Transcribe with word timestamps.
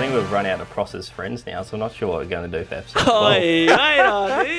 think 0.00 0.14
we've 0.14 0.32
run 0.32 0.46
out 0.46 0.62
of 0.62 0.70
Pross's 0.70 1.10
friends 1.10 1.44
now, 1.44 1.62
so 1.62 1.74
I'm 1.74 1.80
not 1.80 1.92
sure 1.92 2.08
what 2.08 2.20
we're 2.20 2.24
going 2.24 2.50
to 2.50 2.58
do 2.58 2.64
for 2.64 2.76
episode 2.76 3.02
12. 3.02 3.22
Oi, 3.22 3.66
wait 3.66 4.00
on, 4.00 4.46
dude. 4.46 4.56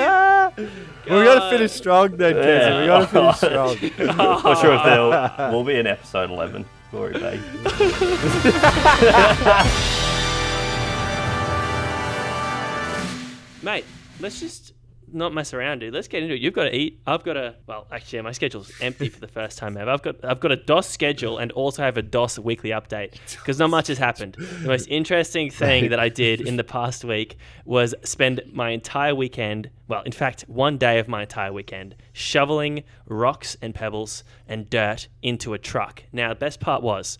we 1.06 1.10
got 1.10 1.50
to 1.50 1.58
finish 1.58 1.72
strong 1.72 2.16
then, 2.16 2.36
Keza. 2.36 2.78
We've 2.78 2.86
got 2.88 3.00
to 3.00 3.08
finish 3.08 3.38
strong. 3.42 3.76
not 4.18 4.62
sure 4.62 4.76
if 4.76 4.84
there 4.84 5.02
will 5.02 5.32
We'll 5.52 5.64
be 5.64 5.80
in 5.80 5.88
episode 5.88 6.30
11. 6.30 6.64
Glory 6.92 7.14
be. 7.14 7.20
Mate, 13.64 13.86
let's 14.20 14.40
just 14.40 14.74
not 15.14 15.34
mess 15.34 15.54
around, 15.54 15.80
dude. 15.80 15.94
Let's 15.94 16.08
get 16.08 16.24
into 16.24 16.36
it. 16.36 16.42
You've 16.42 16.54
got 16.54 16.66
to 16.66 16.76
eat. 16.76 17.00
I've 17.06 17.24
got 17.24 17.34
to. 17.34 17.56
Well, 17.68 17.88
actually, 17.92 18.22
my 18.22 18.32
schedule's 18.32 18.72
empty 18.82 19.10
for 19.10 19.20
the 19.20 19.28
first 19.28 19.58
time 19.58 19.78
ever. 19.78 19.90
I've 19.90 20.02
got 20.02 20.24
I've 20.24 20.40
got 20.40 20.52
a 20.52 20.56
Dos 20.56 20.88
schedule 20.88 21.38
and 21.38 21.52
also 21.52 21.84
have 21.84 21.98
a 21.98 22.02
Dos 22.02 22.40
weekly 22.40 22.72
update 22.72 23.14
because 23.38 23.60
not 23.60 23.70
much 23.70 23.88
has 23.88 23.98
happened. 23.98 24.36
The 24.36 24.68
most 24.68 24.88
interesting 24.88 25.50
thing 25.52 25.90
that 25.90 26.00
I 26.00 26.10
did 26.10 26.42
in 26.42 26.58
the 26.58 26.64
past 26.64 27.04
week 27.04 27.38
was 27.66 27.94
spend 28.04 28.42
my 28.52 28.70
entire 28.70 29.16
weekend. 29.16 29.70
Well, 29.88 30.04
in 30.04 30.12
fact, 30.12 30.46
one 30.48 30.78
day 30.78 31.00
of 31.00 31.08
my 31.08 31.24
entire 31.24 31.52
weekend 31.52 31.96
shoveling 32.14 32.84
rocks 33.06 33.58
and 33.62 33.76
pebbles 33.76 34.24
and 34.48 34.70
dirt 34.70 35.08
into 35.22 35.54
a 35.54 35.58
truck. 35.58 36.04
Now, 36.12 36.30
the 36.30 36.36
best 36.36 36.60
part 36.60 36.82
was, 36.82 37.20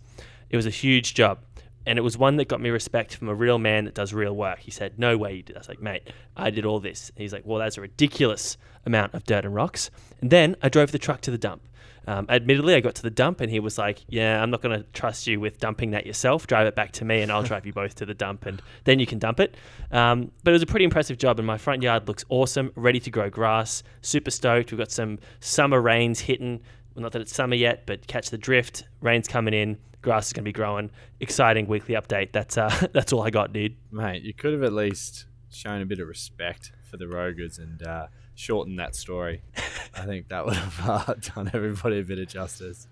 it 0.50 0.56
was 0.56 0.66
a 0.66 0.70
huge 0.70 1.14
job 1.14 1.38
and 1.86 1.98
it 1.98 2.02
was 2.02 2.16
one 2.16 2.36
that 2.36 2.48
got 2.48 2.60
me 2.60 2.70
respect 2.70 3.14
from 3.14 3.28
a 3.28 3.34
real 3.34 3.58
man 3.58 3.84
that 3.84 3.94
does 3.94 4.12
real 4.12 4.34
work. 4.34 4.60
He 4.60 4.70
said, 4.70 4.98
"No 4.98 5.16
way 5.16 5.34
you 5.34 5.42
did." 5.42 5.56
I 5.56 5.60
was 5.60 5.68
like, 5.68 5.82
"Mate, 5.82 6.08
I 6.36 6.50
did 6.50 6.64
all 6.64 6.80
this." 6.80 7.10
And 7.10 7.22
he's 7.22 7.32
like, 7.32 7.44
"Well, 7.44 7.58
that's 7.58 7.78
a 7.78 7.80
ridiculous 7.80 8.56
amount 8.86 9.14
of 9.14 9.24
dirt 9.24 9.44
and 9.44 9.54
rocks." 9.54 9.90
And 10.20 10.30
then 10.30 10.56
I 10.62 10.68
drove 10.68 10.92
the 10.92 10.98
truck 10.98 11.20
to 11.22 11.30
the 11.30 11.38
dump. 11.38 11.62
Um, 12.06 12.26
admittedly, 12.28 12.74
I 12.74 12.80
got 12.80 12.96
to 12.96 13.02
the 13.02 13.10
dump 13.10 13.40
and 13.40 13.50
he 13.50 13.60
was 13.60 13.78
like, 13.78 14.04
"Yeah, 14.08 14.42
I'm 14.42 14.50
not 14.50 14.60
going 14.60 14.76
to 14.78 14.84
trust 14.92 15.26
you 15.26 15.38
with 15.38 15.58
dumping 15.60 15.92
that 15.92 16.04
yourself. 16.06 16.46
Drive 16.46 16.66
it 16.66 16.74
back 16.74 16.92
to 16.92 17.04
me, 17.04 17.22
and 17.22 17.30
I'll 17.30 17.42
drive 17.42 17.64
you 17.64 17.72
both 17.72 17.94
to 17.96 18.06
the 18.06 18.14
dump, 18.14 18.46
and 18.46 18.60
then 18.84 18.98
you 18.98 19.06
can 19.06 19.18
dump 19.18 19.38
it." 19.40 19.56
Um, 19.90 20.32
but 20.42 20.50
it 20.50 20.54
was 20.54 20.62
a 20.62 20.66
pretty 20.66 20.84
impressive 20.84 21.18
job, 21.18 21.38
and 21.38 21.46
my 21.46 21.58
front 21.58 21.82
yard 21.82 22.08
looks 22.08 22.24
awesome, 22.28 22.72
ready 22.74 23.00
to 23.00 23.10
grow 23.10 23.30
grass. 23.30 23.82
Super 24.00 24.30
stoked. 24.30 24.72
We've 24.72 24.78
got 24.78 24.90
some 24.90 25.18
summer 25.40 25.80
rains 25.80 26.20
hitting. 26.20 26.60
Well, 26.94 27.04
not 27.04 27.12
that 27.12 27.22
it's 27.22 27.34
summer 27.34 27.54
yet, 27.54 27.86
but 27.86 28.06
catch 28.06 28.30
the 28.30 28.38
drift. 28.38 28.84
Rain's 29.00 29.28
coming 29.28 29.54
in 29.54 29.78
grass 30.02 30.26
is 30.26 30.32
going 30.32 30.42
to 30.42 30.48
be 30.48 30.52
growing. 30.52 30.90
Exciting 31.20 31.66
weekly 31.66 31.94
update. 31.94 32.32
That's 32.32 32.58
uh, 32.58 32.88
that's 32.92 33.12
all 33.12 33.22
I 33.22 33.30
got, 33.30 33.52
dude. 33.52 33.76
Mate, 33.90 34.22
you 34.22 34.34
could 34.34 34.52
have 34.52 34.62
at 34.62 34.72
least 34.72 35.26
shown 35.50 35.80
a 35.80 35.86
bit 35.86 36.00
of 36.00 36.08
respect 36.08 36.72
for 36.90 36.96
the 36.96 37.08
Rogers 37.08 37.58
and 37.58 37.82
uh, 37.82 38.06
shortened 38.34 38.78
that 38.78 38.94
story. 38.96 39.42
I 39.94 40.06
think 40.06 40.28
that 40.28 40.44
would 40.46 40.54
have 40.56 40.88
uh, 40.88 41.14
done 41.34 41.50
everybody 41.52 42.00
a 42.00 42.02
bit 42.02 42.18
of 42.18 42.26
justice. 42.28 42.88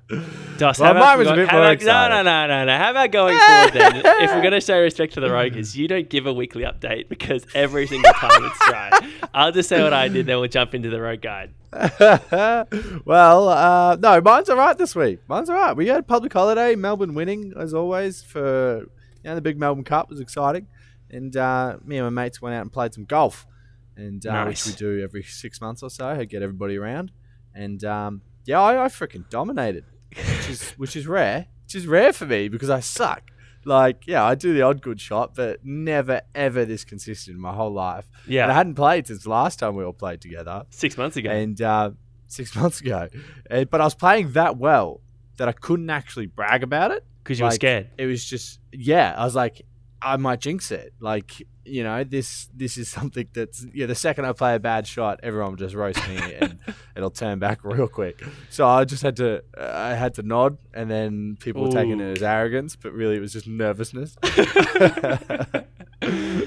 Dos, 0.59 0.79
Well, 0.79 0.93
how 0.93 0.99
about 0.99 1.01
mine 1.01 1.19
was 1.19 1.27
go- 1.29 1.33
a 1.33 1.37
bit 1.37 1.51
more 1.53 1.61
about- 1.63 1.73
exciting. 1.73 2.17
No, 2.17 2.23
no, 2.23 2.47
no, 2.47 2.65
no, 2.65 2.65
no. 2.67 2.77
How 2.79 2.91
about 2.91 3.11
going 3.11 3.39
forward 3.39 3.73
then? 3.73 3.97
if 4.23 4.31
we're 4.31 4.43
going 4.43 4.53
to 4.53 4.61
show 4.61 4.79
respect 4.81 5.15
to 5.15 5.21
the 5.21 5.31
Rogers, 5.33 5.77
you 5.77 5.89
don't 5.89 6.11
give 6.11 6.27
a 6.27 6.33
weekly 6.33 6.65
update 6.65 7.09
because 7.09 7.47
every 7.55 7.87
single 7.87 8.13
time 8.13 8.45
it's 8.45 8.59
dry. 8.67 8.91
I'll 9.35 9.53
just 9.53 9.69
say 9.69 9.83
what 9.83 9.93
I 9.95 10.09
did, 10.09 10.27
then 10.27 10.39
we'll 10.41 10.49
jump 10.49 10.75
into 10.75 10.91
the 10.91 11.01
road 11.01 11.23
guide. 11.23 11.55
well, 13.05 13.49
uh, 13.49 13.97
no, 13.97 14.21
mine's 14.21 14.49
all 14.51 14.57
right 14.57 14.77
this 14.77 14.95
week. 14.95 15.21
Mine's 15.29 15.49
all 15.49 15.57
right. 15.57 15.75
We 15.77 15.87
had 15.89 16.07
public 16.07 16.33
holiday, 16.33 16.75
Melbourne 16.75 17.15
winning 17.15 17.53
as 17.59 17.75
always 17.75 18.23
for 18.23 18.81
you 18.81 18.89
know 19.25 19.35
the 19.35 19.41
big 19.41 19.59
Melbourne 19.59 19.85
Cup 19.85 20.09
was 20.11 20.21
exciting, 20.21 20.67
and 21.11 21.37
uh, 21.37 21.77
me 21.85 21.97
and 21.99 22.07
my 22.15 22.23
mates 22.25 22.41
went 22.43 22.55
out 22.55 22.63
and 22.63 22.73
played 22.73 22.95
some 22.95 23.05
golf, 23.05 23.47
and 24.01 24.27
uh, 24.27 24.45
Nice. 24.45 24.67
which 24.67 24.75
we 24.75 24.79
do 24.79 25.03
every 25.03 25.23
six 25.43 25.61
months 25.61 25.83
or 25.83 25.91
so. 25.91 26.07
I 26.09 26.25
get 26.25 26.43
everybody 26.43 26.77
around, 26.77 27.13
and 27.55 27.83
um, 27.85 28.23
yeah, 28.47 28.61
I, 28.61 28.85
I 28.85 28.89
freaking 28.89 29.29
dominated, 29.31 29.85
which 30.17 30.49
is 30.51 30.71
which 30.77 30.97
is 30.97 31.07
rare, 31.07 31.47
which 31.67 31.75
is 31.75 31.87
rare 31.87 32.13
for 32.13 32.27
me 32.27 32.49
because 32.49 32.71
I 32.71 32.81
suck. 32.81 33.31
Like, 33.67 34.07
yeah, 34.07 34.25
I 34.25 34.37
do 34.37 34.55
the 34.55 34.63
odd 34.63 34.81
good 34.81 34.99
shot, 35.01 35.35
but 35.35 35.61
never 35.65 36.23
ever 36.35 36.65
this 36.65 36.83
consistent 36.83 37.35
in 37.37 37.41
my 37.43 37.53
whole 37.53 37.73
life. 37.73 38.09
And 38.45 38.53
I 38.53 38.55
hadn't 38.55 38.75
played 38.75 39.07
since 39.07 39.27
last 39.27 39.59
time 39.59 39.77
we 39.77 39.85
all 39.85 39.93
played 39.93 40.23
together 40.23 40.65
six 40.71 40.97
months 40.97 41.19
ago. 41.19 41.31
and 41.31 41.61
uh, 41.61 41.91
six 42.27 42.57
months 42.61 42.81
ago. 42.81 43.09
Uh, 43.51 43.65
but 43.65 43.83
I 43.83 43.85
was 43.85 43.95
playing 43.95 44.33
that 44.33 44.57
well 44.57 45.03
that 45.37 45.47
I 45.49 45.53
couldn't 45.53 45.91
actually 45.91 46.25
brag 46.27 46.63
about 46.63 46.91
it. 46.91 47.05
Because 47.23 47.39
you 47.39 47.45
were 47.45 47.51
scared. 47.51 47.91
It 47.99 48.07
was 48.07 48.25
just 48.25 48.61
yeah. 48.73 49.15
I 49.15 49.25
was 49.27 49.35
like, 49.35 49.61
I 50.03 50.17
might 50.17 50.41
jinx 50.41 50.71
it. 50.71 50.95
Like 51.01 51.43
you 51.65 51.85
know, 51.85 52.05
this 52.05 52.49
this 52.55 52.77
is 52.77 52.89
something 52.97 53.29
that's 53.33 53.67
yeah. 53.73 53.87
The 53.87 53.95
second 53.95 54.25
I 54.25 54.33
play 54.33 54.55
a 54.55 54.61
bad 54.61 54.87
shot, 54.87 55.21
everyone 55.23 55.51
will 55.51 55.57
just 55.59 55.75
roast 55.75 56.07
me 56.09 56.17
and 56.17 56.59
it'll 56.97 57.11
turn 57.11 57.39
back 57.39 57.61
real 57.65 57.89
quick. 57.89 58.23
So 58.51 58.67
I 58.67 58.85
just 58.85 59.03
had 59.03 59.17
to 59.17 59.43
uh, 59.57 59.71
I 59.73 59.95
had 59.95 60.15
to 60.15 60.23
nod, 60.23 60.59
and 60.75 60.91
then 60.91 61.37
people 61.41 61.65
were 61.65 61.73
taking 61.73 62.01
it 62.01 62.19
as 62.19 62.23
arrogance, 62.23 62.77
but 62.77 62.93
really 62.93 63.17
it 63.17 63.21
was 63.21 63.33
just 63.33 63.47
nervousness. 63.47 64.17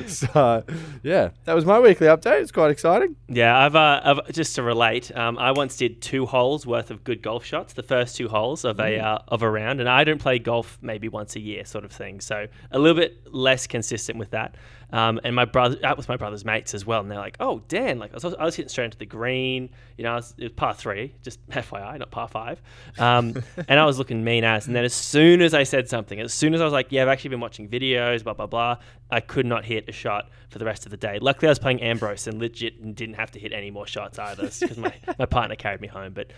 so 0.08 0.64
yeah, 1.04 1.30
that 1.46 1.54
was 1.54 1.66
my 1.66 1.80
weekly 1.80 2.08
update. 2.08 2.42
It's 2.42 2.52
quite 2.52 2.72
exciting. 2.72 3.16
Yeah, 3.28 3.58
I've, 3.58 3.76
uh, 3.76 4.02
I've 4.04 4.32
just 4.32 4.56
to 4.56 4.64
relate. 4.64 5.16
Um, 5.16 5.38
I 5.38 5.52
once 5.52 5.78
did 5.78 6.02
two 6.02 6.26
holes 6.26 6.66
worth 6.66 6.92
of 6.92 7.04
good 7.04 7.22
golf 7.22 7.46
shots, 7.46 7.74
the 7.74 7.84
first 7.84 8.16
two 8.16 8.28
holes 8.28 8.66
of 8.66 8.80
a 8.80 9.00
uh, 9.00 9.20
of 9.28 9.42
a 9.42 9.50
round, 9.50 9.80
and 9.80 9.90
I 9.90 10.04
don't 10.04 10.20
play 10.20 10.40
golf 10.40 10.78
maybe 10.82 11.10
once 11.10 11.36
a 11.36 11.40
year, 11.40 11.66
sort 11.66 11.86
of 11.86 11.92
thing. 11.92 12.22
So 12.22 12.48
a 12.72 12.80
little 12.80 13.00
bit 13.00 13.34
less 13.34 13.68
consistent 13.68 14.18
with 14.18 14.32
that. 14.32 14.56
Um, 14.94 15.20
and 15.24 15.36
my 15.36 15.46
brother, 15.46 15.76
out 15.84 15.98
with 15.98 16.08
my 16.08 16.18
brother's 16.18 16.46
mates 16.46 16.76
as 16.76 16.86
well, 16.86 17.02
and 17.02 17.10
they're 17.10 17.18
like, 17.18 17.36
"Oh, 17.40 17.64
Dan, 17.68 17.98
like 17.98 18.12
I 18.12 18.14
was, 18.14 18.26
I 18.26 18.46
was 18.46 18.56
hitting 18.56 18.70
straight 18.70 18.86
into 18.86 19.00
the 19.00 19.08
green. 19.08 19.72
You 19.98 20.04
know, 20.04 20.12
I 20.12 20.16
was, 20.18 20.36
it 20.38 20.44
was 20.44 20.52
par 20.52 20.76
three, 20.76 21.16
just 21.24 21.44
FYI, 21.50 21.98
not 21.98 22.12
par 22.12 22.28
five. 22.28 22.62
Um, 23.00 23.34
and 23.68 23.80
I 23.80 23.86
was 23.86 23.98
looking 23.98 24.24
mean 24.24 24.44
ass. 24.44 24.68
And 24.68 24.76
then 24.76 24.86
as 24.86 24.94
soon 24.94 25.42
as 25.42 25.56
I 25.56 25.64
said 25.64 25.90
something, 25.90 26.20
as 26.20 26.32
soon 26.32 26.54
as 26.54 26.62
I 26.62 26.64
was 26.64 26.74
like, 26.74 26.92
"Yeah, 26.92 27.02
I've 27.02 27.08
actually 27.08 27.32
been 27.32 27.40
watching 27.40 27.68
videos, 27.68 28.24
blah 28.24 28.34
blah 28.34 28.46
blah," 28.46 28.78
I 29.10 29.20
could 29.20 29.48
not 29.48 29.66
hit 29.66 29.90
a 29.90 29.92
shot 29.92 30.30
for 30.50 30.60
the 30.60 30.66
rest 30.66 30.86
of 30.86 30.92
the 30.92 30.98
day. 30.98 31.18
Luckily, 31.20 31.48
I 31.48 31.52
was 31.52 31.60
playing 31.60 31.82
Ambrose 31.82 32.28
and 32.28 32.38
legit 32.38 32.80
and 32.80 32.96
didn't 32.96 33.16
have 33.16 33.32
to 33.32 33.40
hit 33.40 33.52
any 33.52 33.72
more 33.72 33.88
shots 33.88 34.20
either 34.20 34.44
because 34.44 34.78
my, 34.78 34.94
my 35.18 35.26
partner 35.26 35.56
carried 35.56 35.82
me 35.82 35.88
home. 35.88 36.14
But 36.14 36.34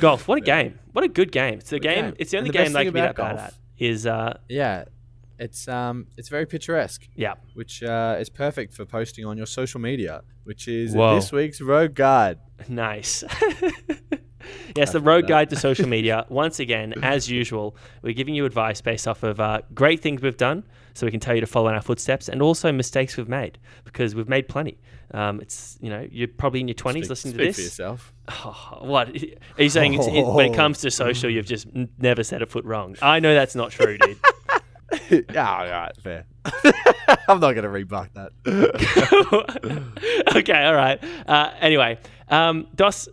golf, 0.00 0.26
what 0.26 0.38
a 0.38 0.40
game! 0.40 0.80
What 0.94 1.04
a 1.04 1.08
good 1.08 1.30
game! 1.30 1.60
It's 1.60 1.70
the 1.70 1.78
game. 1.78 2.06
game. 2.06 2.14
It's 2.18 2.32
the 2.32 2.38
only 2.38 2.50
the 2.50 2.58
game 2.58 2.72
that 2.72 2.78
I 2.80 2.84
can 2.86 2.92
be 2.92 3.00
that 3.00 3.10
about 3.12 3.36
bad 3.36 3.46
at. 3.46 3.54
Is 3.78 4.04
uh, 4.04 4.36
Yeah, 4.48 4.86
it's 5.40 5.66
um, 5.66 6.06
it's 6.16 6.28
very 6.28 6.46
picturesque, 6.46 7.08
yeah, 7.16 7.34
which 7.54 7.82
uh, 7.82 8.16
is 8.20 8.28
perfect 8.28 8.74
for 8.74 8.84
posting 8.84 9.24
on 9.24 9.36
your 9.36 9.46
social 9.46 9.80
media, 9.80 10.22
which 10.44 10.68
is 10.68 10.94
Whoa. 10.94 11.14
this 11.16 11.32
week's 11.32 11.60
road 11.60 11.94
guide. 11.94 12.38
Nice. 12.68 13.24
yes, 14.76 14.92
the 14.92 15.00
road 15.00 15.26
guide 15.26 15.48
to 15.48 15.56
social 15.68 15.88
media. 15.88 16.26
Once 16.28 16.60
again, 16.60 16.92
as 17.02 17.30
usual, 17.30 17.74
we're 18.02 18.12
giving 18.12 18.34
you 18.34 18.44
advice 18.44 18.82
based 18.82 19.08
off 19.08 19.22
of 19.22 19.40
uh, 19.40 19.62
great 19.72 20.00
things 20.00 20.20
we've 20.20 20.36
done, 20.36 20.62
so 20.92 21.06
we 21.06 21.10
can 21.10 21.20
tell 21.20 21.34
you 21.34 21.40
to 21.40 21.46
follow 21.46 21.68
in 21.70 21.74
our 21.74 21.80
footsteps, 21.80 22.28
and 22.28 22.42
also 22.42 22.70
mistakes 22.70 23.16
we've 23.16 23.30
made 23.30 23.58
because 23.84 24.14
we've 24.14 24.28
made 24.28 24.46
plenty. 24.46 24.78
Um, 25.12 25.40
it's 25.40 25.78
you 25.80 25.88
know 25.88 26.06
you're 26.10 26.28
probably 26.28 26.60
in 26.60 26.68
your 26.68 26.74
twenties 26.74 27.08
listening 27.08 27.32
speak 27.32 27.46
to 27.46 27.52
for 27.54 27.56
this. 27.56 27.66
yourself. 27.66 28.12
Oh, 28.28 28.78
what 28.82 29.08
are 29.08 29.62
you 29.62 29.70
saying? 29.70 29.94
It's, 29.94 30.06
it, 30.06 30.22
when 30.22 30.52
it 30.52 30.54
comes 30.54 30.80
to 30.82 30.90
social, 30.90 31.30
you've 31.30 31.46
just 31.46 31.66
n- 31.74 31.88
never 31.98 32.22
set 32.22 32.42
a 32.42 32.46
foot 32.46 32.66
wrong. 32.66 32.96
I 33.00 33.20
know 33.20 33.34
that's 33.34 33.54
not 33.54 33.70
true, 33.70 33.96
dude. 33.96 34.18
yeah, 35.32 35.50
all 35.58 35.64
right, 35.70 35.96
fair. 36.02 36.26
I'm 37.28 37.38
not 37.40 37.52
going 37.52 37.62
to 37.62 37.68
rebut 37.68 38.08
that. 38.14 38.32
okay, 40.36 40.64
all 40.64 40.74
right. 40.74 41.02
Uh, 41.26 41.50
anyway, 41.60 41.98
um, 42.28 42.66
Dos, 42.74 43.08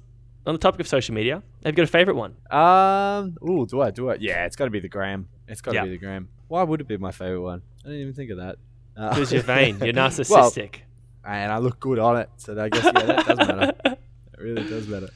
on 0.45 0.53
the 0.55 0.59
topic 0.59 0.79
of 0.79 0.87
social 0.87 1.13
media, 1.15 1.35
have 1.63 1.73
you 1.73 1.77
got 1.77 1.83
a 1.83 1.87
favorite 1.87 2.15
one? 2.15 2.35
um, 2.51 3.37
ooh, 3.47 3.65
do 3.65 3.81
I 3.81 3.91
do 3.91 4.09
I? 4.09 4.15
Yeah, 4.19 4.45
it's 4.45 4.55
got 4.55 4.65
to 4.65 4.71
be 4.71 4.79
the 4.79 4.87
gram. 4.89 5.27
It's 5.47 5.61
got 5.61 5.71
to 5.71 5.75
Yeah. 5.75 5.83
be 5.85 5.91
the 5.91 5.97
gram. 5.97 6.29
Why 6.47 6.63
would 6.63 6.81
it 6.81 6.87
be 6.87 6.97
my 6.97 7.11
favorite 7.11 7.41
one? 7.41 7.61
I 7.83 7.89
didn't 7.89 8.01
even 8.01 8.13
think 8.13 8.31
of 8.31 8.37
that. 8.37 8.57
Uh, 8.95 9.09
Because 9.09 9.31
you're 9.33 9.43
vain, 9.43 9.77
you're 9.79 9.93
narcissistic. 9.93 10.77
and 11.25 11.51
I 11.51 11.57
look 11.59 11.79
good 11.79 11.99
on 11.99 12.17
it, 12.17 12.29
so 12.37 12.59
I 12.59 12.69
guess 12.69 12.83
yeah, 12.85 12.91
that 12.91 13.25
does 13.27 13.37
matter. 13.37 13.73
It 13.85 13.99
really 14.39 14.63
does 14.69 14.87
matter. 14.87 15.09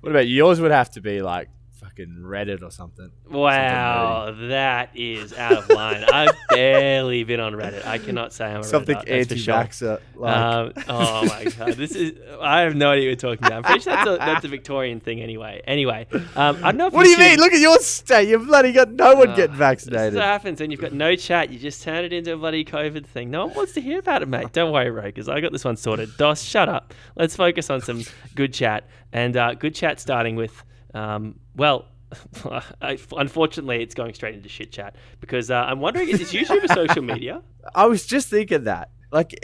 What 0.00 0.10
about 0.10 0.26
yours? 0.28 0.60
Would 0.60 0.70
have 0.70 0.90
to 0.90 1.00
be 1.00 1.22
like 1.22 1.48
fucking 1.96 2.16
Reddit 2.22 2.62
or 2.62 2.70
something. 2.70 3.10
Wow, 3.30 4.34
that 4.48 4.90
is 4.94 5.32
out 5.34 5.52
of 5.58 5.68
line. 5.70 6.04
I've 6.04 6.34
barely 6.50 7.24
been 7.24 7.40
on 7.40 7.52
Reddit. 7.54 7.86
I 7.86 7.98
cannot 7.98 8.32
say 8.32 8.46
I'm 8.46 8.60
a 8.60 8.64
Something 8.64 8.96
Reddit, 8.96 9.28
that's 9.28 9.40
sure. 9.40 9.54
anti-vaxxer. 9.54 10.00
Like, 10.16 10.36
Um, 10.36 10.72
oh 10.88 11.24
my 11.26 11.44
god, 11.58 11.72
this 11.74 11.92
is. 11.94 12.12
I 12.40 12.60
have 12.62 12.74
no 12.74 12.90
idea 12.90 13.02
what 13.10 13.22
you're 13.22 13.36
talking 13.36 13.46
about. 13.46 13.58
I'm 13.58 13.62
pretty 13.62 13.80
sure 13.80 13.92
that's 13.92 14.08
a, 14.08 14.16
that's 14.16 14.44
a 14.44 14.48
Victorian 14.48 15.00
thing 15.00 15.20
anyway. 15.20 15.62
Anyway, 15.66 16.06
um, 16.36 16.56
I 16.62 16.72
don't 16.72 16.76
know 16.76 16.88
what 16.88 17.04
do 17.04 17.10
you 17.10 17.16
should- 17.16 17.20
mean? 17.22 17.38
Look 17.38 17.52
at 17.52 17.60
your 17.60 17.78
state. 17.78 18.28
You've 18.28 18.46
bloody 18.46 18.72
got 18.72 18.90
no 18.90 19.14
one 19.14 19.30
Uh, 19.30 19.36
getting 19.36 19.52
This 19.52 19.58
vaccinated. 19.58 20.14
is 20.14 20.16
what 20.16 20.24
happens 20.24 20.60
when 20.60 20.70
you've 20.70 20.80
got 20.80 20.92
no 20.92 21.14
chat. 21.16 21.50
You 21.50 21.58
just 21.58 21.82
turn 21.82 22.04
it 22.04 22.12
into 22.12 22.32
a 22.32 22.36
bloody 22.36 22.64
COVID 22.64 23.06
thing. 23.06 23.30
No 23.30 23.46
one 23.46 23.54
wants 23.56 23.72
to 23.74 23.80
hear 23.80 23.98
about 23.98 24.22
it, 24.22 24.28
mate. 24.28 24.52
Don't 24.52 24.72
worry, 24.72 24.90
Rokers. 24.90 25.28
I 25.28 25.40
got 25.40 25.52
this 25.52 25.64
one 25.64 25.76
sorted. 25.76 26.16
Dos, 26.16 26.42
shut 26.42 26.68
up. 26.68 26.92
Let's 27.16 27.36
focus 27.36 27.70
on 27.70 27.80
some 27.80 28.02
good 28.34 28.52
chat. 28.52 28.88
And 29.12 29.36
uh, 29.36 29.54
good 29.54 29.74
chat 29.76 30.00
starting 30.00 30.34
with, 30.34 30.64
um, 30.94 31.38
well, 31.56 31.86
I, 32.80 32.98
unfortunately, 33.16 33.82
it's 33.82 33.94
going 33.94 34.14
straight 34.14 34.34
into 34.34 34.48
shit 34.48 34.72
chat 34.72 34.96
because 35.20 35.50
uh, 35.50 35.56
I'm 35.56 35.80
wondering 35.80 36.08
is 36.08 36.18
this 36.20 36.32
YouTube 36.32 36.64
or 36.64 36.68
social 36.68 37.02
media? 37.14 37.42
I 37.74 37.86
was 37.86 38.06
just 38.06 38.28
thinking 38.28 38.64
that. 38.64 38.90
Like, 39.10 39.38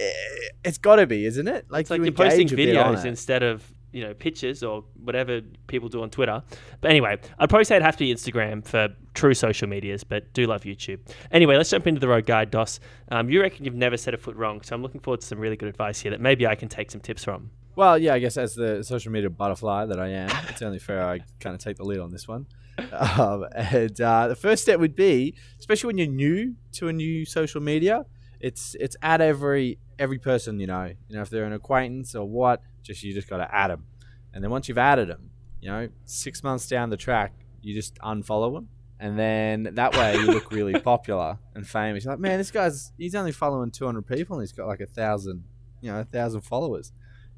it's 0.64 0.78
got 0.78 0.96
to 0.96 1.06
be, 1.06 1.24
isn't 1.26 1.46
it? 1.46 1.66
Like, 1.70 1.82
It's 1.82 1.90
like 1.90 1.98
you 1.98 2.06
you're 2.06 2.12
posting 2.12 2.42
engage 2.42 2.52
a 2.52 2.56
bit 2.56 2.76
on 2.76 2.96
videos 2.96 3.04
instead 3.04 3.42
of 3.44 3.64
you 3.92 4.02
know 4.04 4.14
pictures 4.14 4.62
or 4.62 4.84
whatever 5.02 5.40
people 5.66 5.88
do 5.88 6.02
on 6.02 6.10
Twitter. 6.10 6.42
But 6.80 6.90
anyway, 6.90 7.18
I'd 7.38 7.48
probably 7.48 7.64
say 7.64 7.76
it'd 7.76 7.84
have 7.84 7.96
to 7.96 8.04
be 8.04 8.14
Instagram 8.14 8.64
for 8.64 8.88
true 9.14 9.34
social 9.34 9.68
medias, 9.68 10.04
but 10.04 10.32
do 10.32 10.46
love 10.46 10.62
YouTube. 10.62 11.00
Anyway, 11.30 11.56
let's 11.56 11.70
jump 11.70 11.86
into 11.86 12.00
the 12.00 12.08
road 12.08 12.26
guide, 12.26 12.50
Dos. 12.50 12.80
Um, 13.10 13.30
you 13.30 13.40
reckon 13.40 13.64
you've 13.64 13.74
never 13.74 13.96
set 13.96 14.14
a 14.14 14.18
foot 14.18 14.36
wrong, 14.36 14.60
so 14.62 14.74
I'm 14.74 14.82
looking 14.82 15.00
forward 15.00 15.20
to 15.20 15.26
some 15.26 15.38
really 15.38 15.56
good 15.56 15.68
advice 15.68 16.00
here 16.00 16.10
that 16.10 16.20
maybe 16.20 16.46
I 16.46 16.54
can 16.54 16.68
take 16.68 16.90
some 16.90 17.00
tips 17.00 17.24
from. 17.24 17.50
Well, 17.76 17.98
yeah, 17.98 18.14
I 18.14 18.18
guess 18.18 18.36
as 18.36 18.54
the 18.54 18.82
social 18.82 19.12
media 19.12 19.30
butterfly 19.30 19.86
that 19.86 20.00
I 20.00 20.08
am, 20.08 20.30
it's 20.48 20.62
only 20.62 20.78
fair 20.78 21.02
I 21.08 21.20
kind 21.38 21.54
of 21.54 21.60
take 21.62 21.76
the 21.76 21.84
lead 21.84 22.00
on 22.00 22.10
this 22.10 22.26
one. 22.26 22.46
Um, 22.92 23.46
and 23.54 24.00
uh, 24.00 24.28
the 24.28 24.36
first 24.36 24.62
step 24.62 24.80
would 24.80 24.96
be, 24.96 25.34
especially 25.58 25.88
when 25.88 25.98
you're 25.98 26.06
new 26.06 26.54
to 26.72 26.88
a 26.88 26.92
new 26.92 27.24
social 27.24 27.60
media, 27.60 28.04
it's 28.40 28.74
it's 28.80 28.96
add 29.02 29.20
every 29.20 29.78
every 29.98 30.18
person 30.18 30.58
you 30.58 30.66
know. 30.66 30.92
You 31.08 31.16
know, 31.16 31.22
if 31.22 31.30
they're 31.30 31.44
an 31.44 31.52
acquaintance 31.52 32.14
or 32.14 32.26
what, 32.26 32.62
just 32.82 33.02
you 33.02 33.12
just 33.12 33.28
got 33.28 33.38
to 33.38 33.54
add 33.54 33.70
them. 33.70 33.84
And 34.32 34.42
then 34.42 34.50
once 34.50 34.68
you've 34.68 34.78
added 34.78 35.08
them, 35.08 35.30
you 35.60 35.68
know, 35.70 35.88
six 36.04 36.42
months 36.42 36.66
down 36.66 36.90
the 36.90 36.96
track, 36.96 37.34
you 37.62 37.74
just 37.74 37.96
unfollow 37.96 38.54
them. 38.54 38.68
And 38.98 39.18
then 39.18 39.70
that 39.74 39.96
way 39.96 40.14
you 40.14 40.26
look 40.26 40.50
really 40.52 40.78
popular 40.80 41.38
and 41.54 41.66
famous. 41.66 42.04
You're 42.04 42.14
like, 42.14 42.20
man, 42.20 42.38
this 42.38 42.50
guy's 42.50 42.92
he's 42.98 43.14
only 43.14 43.32
following 43.32 43.70
200 43.70 44.02
people 44.06 44.36
and 44.36 44.42
he's 44.42 44.52
got 44.52 44.66
like 44.66 44.80
a 44.80 44.86
thousand, 44.86 45.44
you 45.80 45.90
know, 45.90 46.00
a 46.00 46.04
thousand 46.04 46.42
followers. 46.42 46.92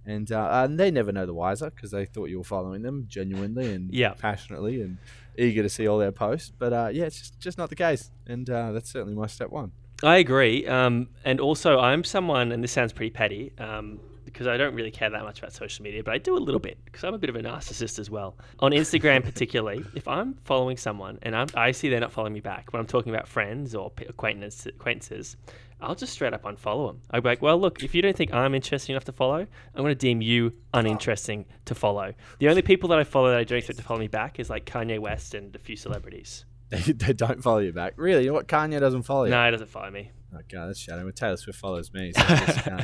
And 0.05 0.31
uh, 0.33 0.65
and 0.65 0.79
they 0.81 0.91
never 0.91 1.13
know 1.13 1.27
the 1.27 1.35
wiser 1.35 1.71
because 1.71 1.91
they 1.93 2.05
thought 2.07 2.27
you 2.31 2.39
were 2.39 2.45
following 2.45 2.83
them 2.83 3.05
genuinely 3.09 3.73
and 3.73 3.93
Yeah. 3.93 4.15
passionately 4.15 4.81
and 4.83 4.99
eager 5.39 5.63
to 5.63 5.69
see 5.69 5.87
all 5.87 5.99
their 5.99 6.13
posts. 6.13 6.51
But 6.59 6.73
uh, 6.73 6.89
yeah, 6.93 7.05
it's 7.05 7.19
just, 7.19 7.39
just 7.41 7.59
not 7.59 7.69
the 7.71 7.77
case. 7.77 8.11
And 8.27 8.49
uh, 8.51 8.73
that's 8.73 8.91
certainly 8.91 9.15
my 9.15 9.27
step 9.29 9.51
one. 9.51 9.73
I 10.03 10.17
agree. 10.17 10.67
Um, 10.67 11.09
and 11.25 11.39
also, 11.41 11.79
I'm 11.79 12.03
someone, 12.03 12.51
and 12.51 12.65
this 12.65 12.73
sounds 12.73 12.93
pretty 12.93 13.11
petty, 13.11 13.53
um, 13.59 14.01
because 14.25 14.49
I 14.49 14.57
don't 14.57 14.75
really 14.75 14.91
care 14.91 15.09
that 15.11 15.23
much 15.23 15.39
about 15.39 15.53
social 15.53 15.85
media, 15.85 16.03
but 16.03 16.13
I 16.15 16.19
do 16.19 16.37
a 16.37 16.39
little 16.41 16.59
bit 16.59 16.79
because 16.85 17.05
I'm 17.05 17.15
a 17.15 17.19
bit 17.19 17.31
of 17.31 17.37
a 17.37 17.41
narcissist 17.41 18.01
as 18.01 18.11
well. 18.11 18.37
On 18.59 18.73
Instagram, 18.73 19.23
particularly, 19.31 19.85
if 19.95 20.09
I'm 20.09 20.35
following 20.45 20.77
someone 20.77 21.21
and 21.23 21.37
I'm, 21.37 21.47
I 21.55 21.71
see 21.71 21.89
they're 21.89 22.01
not 22.01 22.11
following 22.11 22.33
me 22.33 22.41
back, 22.41 22.73
when 22.73 22.81
I'm 22.81 22.87
talking 22.87 23.15
about 23.15 23.29
friends 23.29 23.75
or 23.77 23.93
acquaintances, 24.09 25.37
I'll 25.83 25.95
just 25.95 26.13
straight 26.13 26.33
up 26.33 26.45
unfollow 26.45 26.89
them. 26.89 27.01
I'll 27.11 27.21
be 27.21 27.29
like, 27.29 27.43
well, 27.43 27.59
look, 27.59 27.83
if 27.83 27.95
you 27.95 28.03
don't 28.03 28.17
think 28.17 28.33
I'm 28.33 28.55
interesting 28.55 28.95
enough 28.95 29.05
to 29.05 29.13
follow, 29.13 29.39
I'm 29.41 29.49
going 29.83 29.89
to 29.89 29.95
deem 29.95 30.23
you 30.23 30.53
uninteresting 30.73 31.47
to 31.65 31.75
follow. 31.75 32.15
The 32.39 32.49
only 32.49 32.63
people 32.63 32.89
that 32.91 32.99
I 32.99 33.05
follow 33.05 33.31
that 33.31 33.39
I 33.39 33.45
don't 33.45 33.59
expect 33.59 33.79
to 33.79 33.85
follow 33.85 34.01
me 34.01 34.09
back 34.09 34.39
is 34.39 34.49
like 34.49 34.65
Kanye 34.65 34.99
West 34.99 35.35
and 35.35 35.55
a 35.55 35.59
few 35.59 35.77
celebrities. 35.77 36.45
They, 36.71 36.79
they 36.93 37.13
don't 37.13 37.43
follow 37.43 37.59
you 37.59 37.73
back. 37.73 37.95
Really? 37.97 38.23
You 38.23 38.29
know 38.29 38.35
what? 38.35 38.49
Kanye 38.49 38.81
doesn't 38.81 39.03
follow 39.03 39.25
you? 39.25 39.31
No, 39.31 39.45
he 39.45 39.51
doesn't 39.51 39.71
follow 39.71 39.91
me. 39.91 40.11
Oh 40.35 40.41
god, 40.49 40.69
that's. 40.69 40.89
Well, 40.89 41.13
Taylor 41.13 41.37
Swift 41.37 41.59
follows 41.59 41.93
me. 41.93 42.13
So 42.13 42.23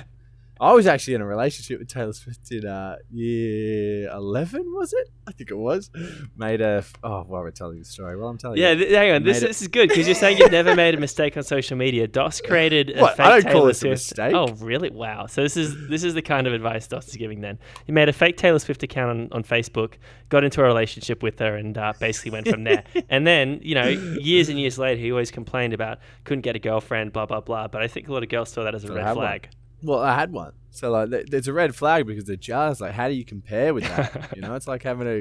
I, 0.60 0.64
guess 0.66 0.66
you 0.66 0.66
can't. 0.66 0.70
I 0.70 0.74
was 0.74 0.86
actually 0.86 1.14
in 1.14 1.20
a 1.20 1.26
relationship 1.26 1.78
with 1.78 1.88
Taylor 1.88 2.12
Swift 2.12 2.50
in 2.52 2.66
uh, 2.66 2.96
year 3.10 4.10
eleven, 4.10 4.62
was 4.74 4.92
it? 4.92 5.08
I 5.26 5.32
think 5.32 5.50
it 5.50 5.56
was. 5.56 5.90
Made 6.36 6.60
a 6.60 6.84
oh, 7.04 7.22
while 7.24 7.42
we're 7.42 7.50
telling 7.50 7.78
the 7.78 7.84
story. 7.84 8.16
Well, 8.16 8.28
I'm 8.28 8.38
telling 8.38 8.58
Yeah, 8.58 8.70
you. 8.72 8.78
th- 8.86 8.92
hang 8.94 9.12
on. 9.12 9.22
This, 9.24 9.40
this 9.40 9.60
is 9.60 9.68
good 9.68 9.88
because 9.90 10.06
you're 10.06 10.14
saying 10.14 10.38
you've 10.38 10.50
never 10.52 10.74
made 10.74 10.94
a 10.94 10.98
mistake 10.98 11.36
on 11.36 11.42
social 11.42 11.76
media. 11.76 12.08
Dos 12.08 12.40
created 12.46 12.96
a 12.96 13.00
What? 13.02 13.16
fake 13.16 13.26
I 13.26 13.30
don't 13.30 13.42
call 13.42 13.52
Taylor 13.52 13.66
this 13.68 13.76
a 13.78 13.80
Swift. 13.80 13.92
mistake. 13.92 14.34
Oh, 14.34 14.48
really? 14.64 14.90
Wow. 14.90 15.26
So 15.26 15.42
this 15.42 15.56
is 15.56 15.88
this 15.88 16.02
is 16.04 16.14
the 16.14 16.22
kind 16.22 16.46
of 16.46 16.52
advice 16.54 16.86
Dos 16.88 17.08
is 17.08 17.16
giving. 17.16 17.40
Then 17.40 17.58
he 17.84 17.92
made 17.92 18.08
a 18.08 18.12
fake 18.12 18.36
Taylor 18.36 18.58
Swift 18.58 18.82
account 18.82 19.10
on, 19.10 19.28
on 19.32 19.44
Facebook, 19.44 19.94
got 20.30 20.44
into 20.44 20.60
a 20.62 20.64
relationship 20.64 21.22
with 21.22 21.38
her, 21.40 21.56
and 21.56 21.76
uh, 21.76 21.92
basically 22.00 22.30
went 22.30 22.48
from 22.48 22.64
there. 22.64 22.84
and 23.10 23.26
then 23.26 23.60
you 23.62 23.74
know, 23.74 23.86
years 23.86 24.48
and 24.48 24.58
years 24.58 24.78
later, 24.78 25.00
he 25.00 25.10
always 25.12 25.30
complained 25.30 25.74
about 25.74 25.98
couldn't 26.24 26.42
get 26.42 26.56
a 26.56 26.58
girlfriend, 26.58 27.12
blah 27.12 27.26
blah 27.26 27.40
blah. 27.40 27.68
But 27.68 27.82
I 27.82 27.86
think 27.88 28.08
a 28.08 28.12
lot 28.12 28.22
of 28.22 28.28
girls 28.30 28.48
saw 28.50 28.64
that 28.64 28.74
as 28.74 28.84
a 28.84 28.92
I 28.92 28.96
red 28.96 29.12
flag. 29.14 29.42
one. 29.42 29.52
Well, 29.82 30.00
I 30.00 30.14
had 30.14 30.32
one. 30.32 30.52
So 30.70 30.90
like, 30.90 31.10
th- 31.10 31.26
there's 31.26 31.48
a 31.48 31.52
red 31.52 31.74
flag 31.74 32.06
because 32.06 32.24
they're 32.24 32.36
jealous. 32.36 32.80
Like, 32.80 32.92
how 32.92 33.08
do 33.08 33.14
you 33.14 33.24
compare 33.24 33.74
with 33.74 33.84
that? 33.84 34.32
you 34.36 34.42
know, 34.42 34.54
it's 34.54 34.68
like 34.68 34.82
having 34.82 35.06
a, 35.06 35.16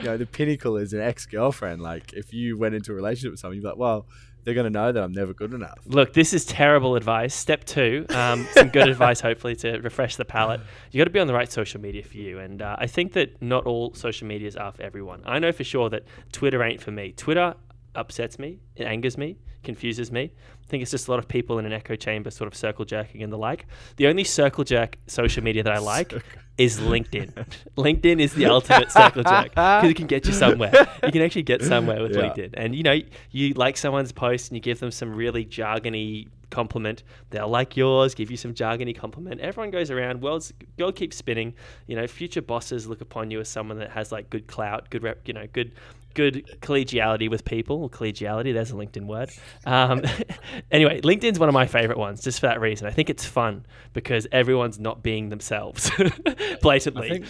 you 0.00 0.04
know, 0.04 0.16
the 0.16 0.26
pinnacle 0.26 0.76
is 0.76 0.92
an 0.92 1.00
ex-girlfriend. 1.00 1.80
Like, 1.80 2.12
if 2.12 2.32
you 2.32 2.58
went 2.58 2.74
into 2.74 2.92
a 2.92 2.94
relationship 2.94 3.32
with 3.32 3.40
someone, 3.40 3.56
you'd 3.56 3.62
be 3.62 3.68
like, 3.68 3.76
well, 3.76 4.06
they're 4.46 4.54
gonna 4.54 4.70
know 4.70 4.92
that 4.92 5.02
I'm 5.02 5.12
never 5.12 5.34
good 5.34 5.52
enough. 5.52 5.80
Look, 5.86 6.12
this 6.12 6.32
is 6.32 6.44
terrible 6.44 6.94
advice. 6.94 7.34
Step 7.34 7.64
two, 7.64 8.06
um, 8.10 8.46
some 8.52 8.68
good 8.68 8.88
advice, 8.88 9.20
hopefully, 9.20 9.56
to 9.56 9.80
refresh 9.80 10.14
the 10.14 10.24
palate. 10.24 10.60
You 10.92 11.00
got 11.00 11.04
to 11.06 11.10
be 11.10 11.18
on 11.18 11.26
the 11.26 11.34
right 11.34 11.50
social 11.50 11.80
media 11.80 12.04
for 12.04 12.16
you. 12.16 12.38
And 12.38 12.62
uh, 12.62 12.76
I 12.78 12.86
think 12.86 13.14
that 13.14 13.42
not 13.42 13.66
all 13.66 13.92
social 13.94 14.28
medias 14.28 14.54
are 14.54 14.70
for 14.70 14.82
everyone. 14.82 15.22
I 15.26 15.40
know 15.40 15.50
for 15.50 15.64
sure 15.64 15.90
that 15.90 16.04
Twitter 16.30 16.62
ain't 16.62 16.80
for 16.80 16.92
me. 16.92 17.10
Twitter 17.10 17.56
upsets 17.96 18.38
me, 18.38 18.58
it 18.76 18.84
angers 18.84 19.16
me, 19.18 19.38
confuses 19.64 20.12
me. 20.12 20.32
I 20.62 20.68
think 20.68 20.82
it's 20.82 20.90
just 20.90 21.08
a 21.08 21.10
lot 21.10 21.18
of 21.18 21.28
people 21.28 21.58
in 21.58 21.66
an 21.66 21.72
echo 21.72 21.96
chamber 21.96 22.30
sort 22.30 22.48
of 22.48 22.54
circle 22.54 22.84
jerking 22.84 23.22
and 23.22 23.32
the 23.32 23.38
like. 23.38 23.66
The 23.96 24.08
only 24.08 24.24
circle 24.24 24.64
jerk 24.64 24.96
social 25.06 25.42
media 25.42 25.62
that 25.62 25.72
I 25.72 25.78
like 25.94 26.12
is 26.58 26.80
LinkedIn. 26.80 27.32
LinkedIn 27.76 28.20
is 28.20 28.32
the 28.34 28.46
ultimate 28.46 28.90
circle 28.90 29.22
jerk 29.22 29.50
because 29.50 29.90
it 29.90 29.94
can 29.96 30.06
get 30.06 30.26
you 30.26 30.32
somewhere. 30.32 30.72
You 31.04 31.12
can 31.12 31.22
actually 31.22 31.42
get 31.42 31.62
somewhere 31.62 32.02
with 32.02 32.12
Yeah. 32.16 32.22
LinkedIn. 32.22 32.54
And 32.54 32.74
you 32.74 32.82
know, 32.82 32.98
you 33.30 33.54
like 33.54 33.76
someone's 33.76 34.12
post 34.12 34.50
and 34.50 34.56
you 34.56 34.60
give 34.60 34.80
them 34.80 34.90
some 34.90 35.14
really 35.14 35.44
jargony 35.44 36.28
compliment. 36.50 37.02
They'll 37.30 37.48
like 37.48 37.76
yours, 37.76 38.14
give 38.14 38.30
you 38.30 38.36
some 38.36 38.54
jargony 38.54 38.96
compliment. 38.96 39.40
Everyone 39.40 39.70
goes 39.70 39.90
around. 39.90 40.22
World's 40.22 40.52
world 40.78 40.96
keeps 40.96 41.16
spinning. 41.16 41.54
You 41.86 41.96
know, 41.96 42.06
future 42.06 42.42
bosses 42.42 42.86
look 42.86 43.00
upon 43.00 43.30
you 43.30 43.40
as 43.40 43.48
someone 43.48 43.78
that 43.78 43.90
has 43.90 44.10
like 44.12 44.30
good 44.30 44.46
clout, 44.46 44.90
good 44.90 45.02
rep. 45.02 45.26
You 45.26 45.34
know, 45.34 45.46
good. 45.52 45.72
Good 46.16 46.58
collegiality 46.62 47.28
with 47.28 47.44
people, 47.44 47.90
collegiality, 47.90 48.54
there's 48.54 48.70
a 48.70 48.74
LinkedIn 48.74 49.04
word. 49.06 49.28
Um, 49.66 50.02
anyway, 50.70 51.02
LinkedIn's 51.02 51.38
one 51.38 51.50
of 51.50 51.52
my 51.52 51.66
favorite 51.66 51.98
ones 51.98 52.22
just 52.22 52.40
for 52.40 52.46
that 52.46 52.58
reason. 52.58 52.86
I 52.86 52.90
think 52.90 53.10
it's 53.10 53.26
fun 53.26 53.66
because 53.92 54.26
everyone's 54.32 54.78
not 54.78 55.02
being 55.02 55.28
themselves 55.28 55.90
blatantly. 56.62 57.06
I 57.06 57.10
think 57.10 57.26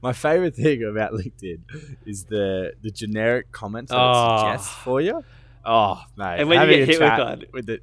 my 0.00 0.12
favorite 0.12 0.54
thing 0.54 0.84
about 0.84 1.12
LinkedIn 1.12 1.58
is 2.06 2.24
the 2.26 2.74
the 2.82 2.92
generic 2.92 3.50
comments 3.50 3.90
that 3.90 3.98
Oh. 3.98 4.36
it 4.36 4.38
suggests 4.38 4.74
for 4.84 5.00
you. 5.00 5.24
Oh, 5.66 6.00
mate! 6.16 6.36
And 6.40 6.48
when 6.48 6.56
you 6.56 6.60
having 6.60 6.78
get 6.86 6.88
a 6.88 6.92
hit 6.92 7.00
with 7.00 7.18
one. 7.26 7.44
with 7.52 7.70
it, 7.70 7.82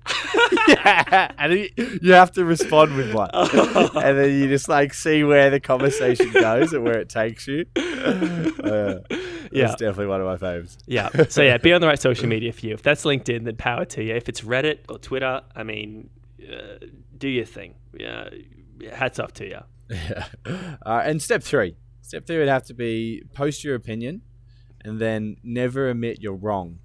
yeah, 0.67 1.31
and 1.37 1.53
you, 1.53 1.69
you 2.01 2.11
have 2.13 2.31
to 2.33 2.45
respond 2.45 2.95
with 2.95 3.13
one, 3.13 3.29
and 3.33 4.17
then 4.19 4.31
you 4.39 4.47
just 4.47 4.69
like 4.69 4.93
see 4.93 5.23
where 5.23 5.49
the 5.49 5.59
conversation 5.59 6.31
goes 6.31 6.73
and 6.73 6.83
where 6.83 6.99
it 6.99 7.09
takes 7.09 7.47
you. 7.47 7.65
Uh, 8.61 8.99
Yeah. 9.51 9.67
that's 9.67 9.79
definitely 9.81 10.07
one 10.07 10.21
of 10.21 10.27
my 10.27 10.37
faves. 10.37 10.77
Yeah. 10.87 11.09
So 11.29 11.41
yeah, 11.41 11.57
be 11.57 11.73
on 11.73 11.81
the 11.81 11.87
right 11.87 11.99
social 11.99 12.27
media 12.27 12.53
for 12.53 12.65
you. 12.65 12.73
If 12.73 12.83
that's 12.83 13.03
LinkedIn, 13.03 13.43
then 13.43 13.55
power 13.57 13.83
to 13.85 14.03
you. 14.03 14.15
If 14.15 14.29
it's 14.29 14.41
Reddit 14.41 14.79
or 14.89 14.97
Twitter, 14.97 15.41
I 15.55 15.63
mean, 15.63 16.09
uh, 16.41 16.85
do 17.17 17.27
your 17.27 17.45
thing. 17.45 17.75
Yeah. 17.99 18.29
Hats 18.93 19.19
off 19.19 19.33
to 19.33 19.45
you. 19.47 19.59
Yeah. 19.89 20.27
Uh, 20.85 21.01
and 21.03 21.21
step 21.21 21.43
three. 21.43 21.75
Step 22.01 22.25
three 22.25 22.37
would 22.39 22.47
have 22.47 22.63
to 22.67 22.73
be 22.73 23.23
post 23.33 23.63
your 23.63 23.75
opinion, 23.75 24.21
and 24.85 24.99
then 24.99 25.35
never 25.43 25.89
admit 25.89 26.21
you're 26.21 26.33
wrong 26.35 26.79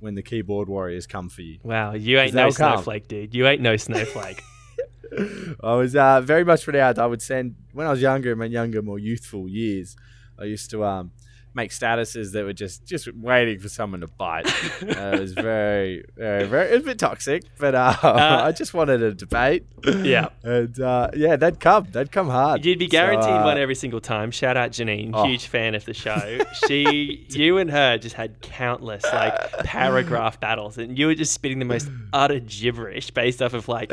when 0.00 0.14
the 0.14 0.22
keyboard 0.22 0.68
warriors 0.68 1.06
come 1.06 1.28
for 1.28 1.42
you. 1.42 1.58
Wow, 1.62 1.94
you 1.94 2.18
ain't 2.18 2.34
no 2.34 2.50
come. 2.50 2.74
snowflake, 2.74 3.08
dude. 3.08 3.34
You 3.34 3.46
ain't 3.46 3.62
no 3.62 3.76
snowflake. 3.76 4.42
I 5.62 5.74
was 5.74 5.94
uh, 5.96 6.20
very 6.20 6.44
much 6.44 6.66
renowned. 6.66 6.98
I 6.98 7.06
would 7.06 7.22
send 7.22 7.56
when 7.72 7.86
I 7.86 7.90
was 7.90 8.00
younger, 8.00 8.32
in 8.32 8.38
my 8.38 8.46
younger, 8.46 8.82
more 8.82 8.98
youthful 8.98 9.48
years. 9.48 9.96
I 10.38 10.44
used 10.44 10.70
to 10.70 10.84
um, 10.84 11.12
make 11.54 11.70
statuses 11.72 12.32
that 12.32 12.44
were 12.44 12.52
just 12.52 12.84
just 12.86 13.12
waiting 13.14 13.58
for 13.58 13.68
someone 13.68 14.00
to 14.00 14.06
bite. 14.06 14.46
uh, 14.82 14.86
it 15.14 15.20
was 15.20 15.32
very, 15.32 16.04
very, 16.16 16.44
very. 16.46 16.68
It 16.70 16.74
was 16.74 16.82
a 16.82 16.86
bit 16.86 16.98
toxic, 16.98 17.42
but 17.58 17.74
uh, 17.74 17.96
I 18.02 18.52
just 18.52 18.72
wanted 18.74 19.02
a 19.02 19.12
debate. 19.14 19.66
Yeah. 19.84 20.28
and 20.42 20.78
uh, 20.80 21.10
yeah, 21.14 21.36
they'd 21.36 21.58
come. 21.60 21.88
They'd 21.90 22.12
come 22.12 22.28
hard. 22.28 22.64
You'd 22.64 22.78
be 22.78 22.86
So, 22.86 22.92
guaranteed 22.92 23.30
uh, 23.30 23.42
one 23.42 23.58
every 23.58 23.74
single 23.74 24.00
time. 24.00 24.30
Shout 24.30 24.56
out 24.56 24.70
Janine, 24.72 25.10
Oh. 25.12 25.24
huge 25.24 25.46
fan 25.46 25.74
of 25.74 25.84
the 25.84 25.94
show. 25.94 26.38
She, 26.68 27.26
you 27.30 27.58
and 27.58 27.70
her 27.70 27.96
just 27.98 28.14
had 28.14 28.40
countless 28.42 29.02
like 29.04 29.50
paragraph 29.64 30.38
battles, 30.40 30.78
and 30.78 30.98
you 30.98 31.06
were 31.06 31.14
just 31.14 31.32
spitting 31.32 31.58
the 31.58 31.64
most 31.64 31.88
utter 32.12 32.38
gibberish 32.40 33.10
based 33.10 33.40
off 33.42 33.54
of 33.54 33.66
like 33.68 33.90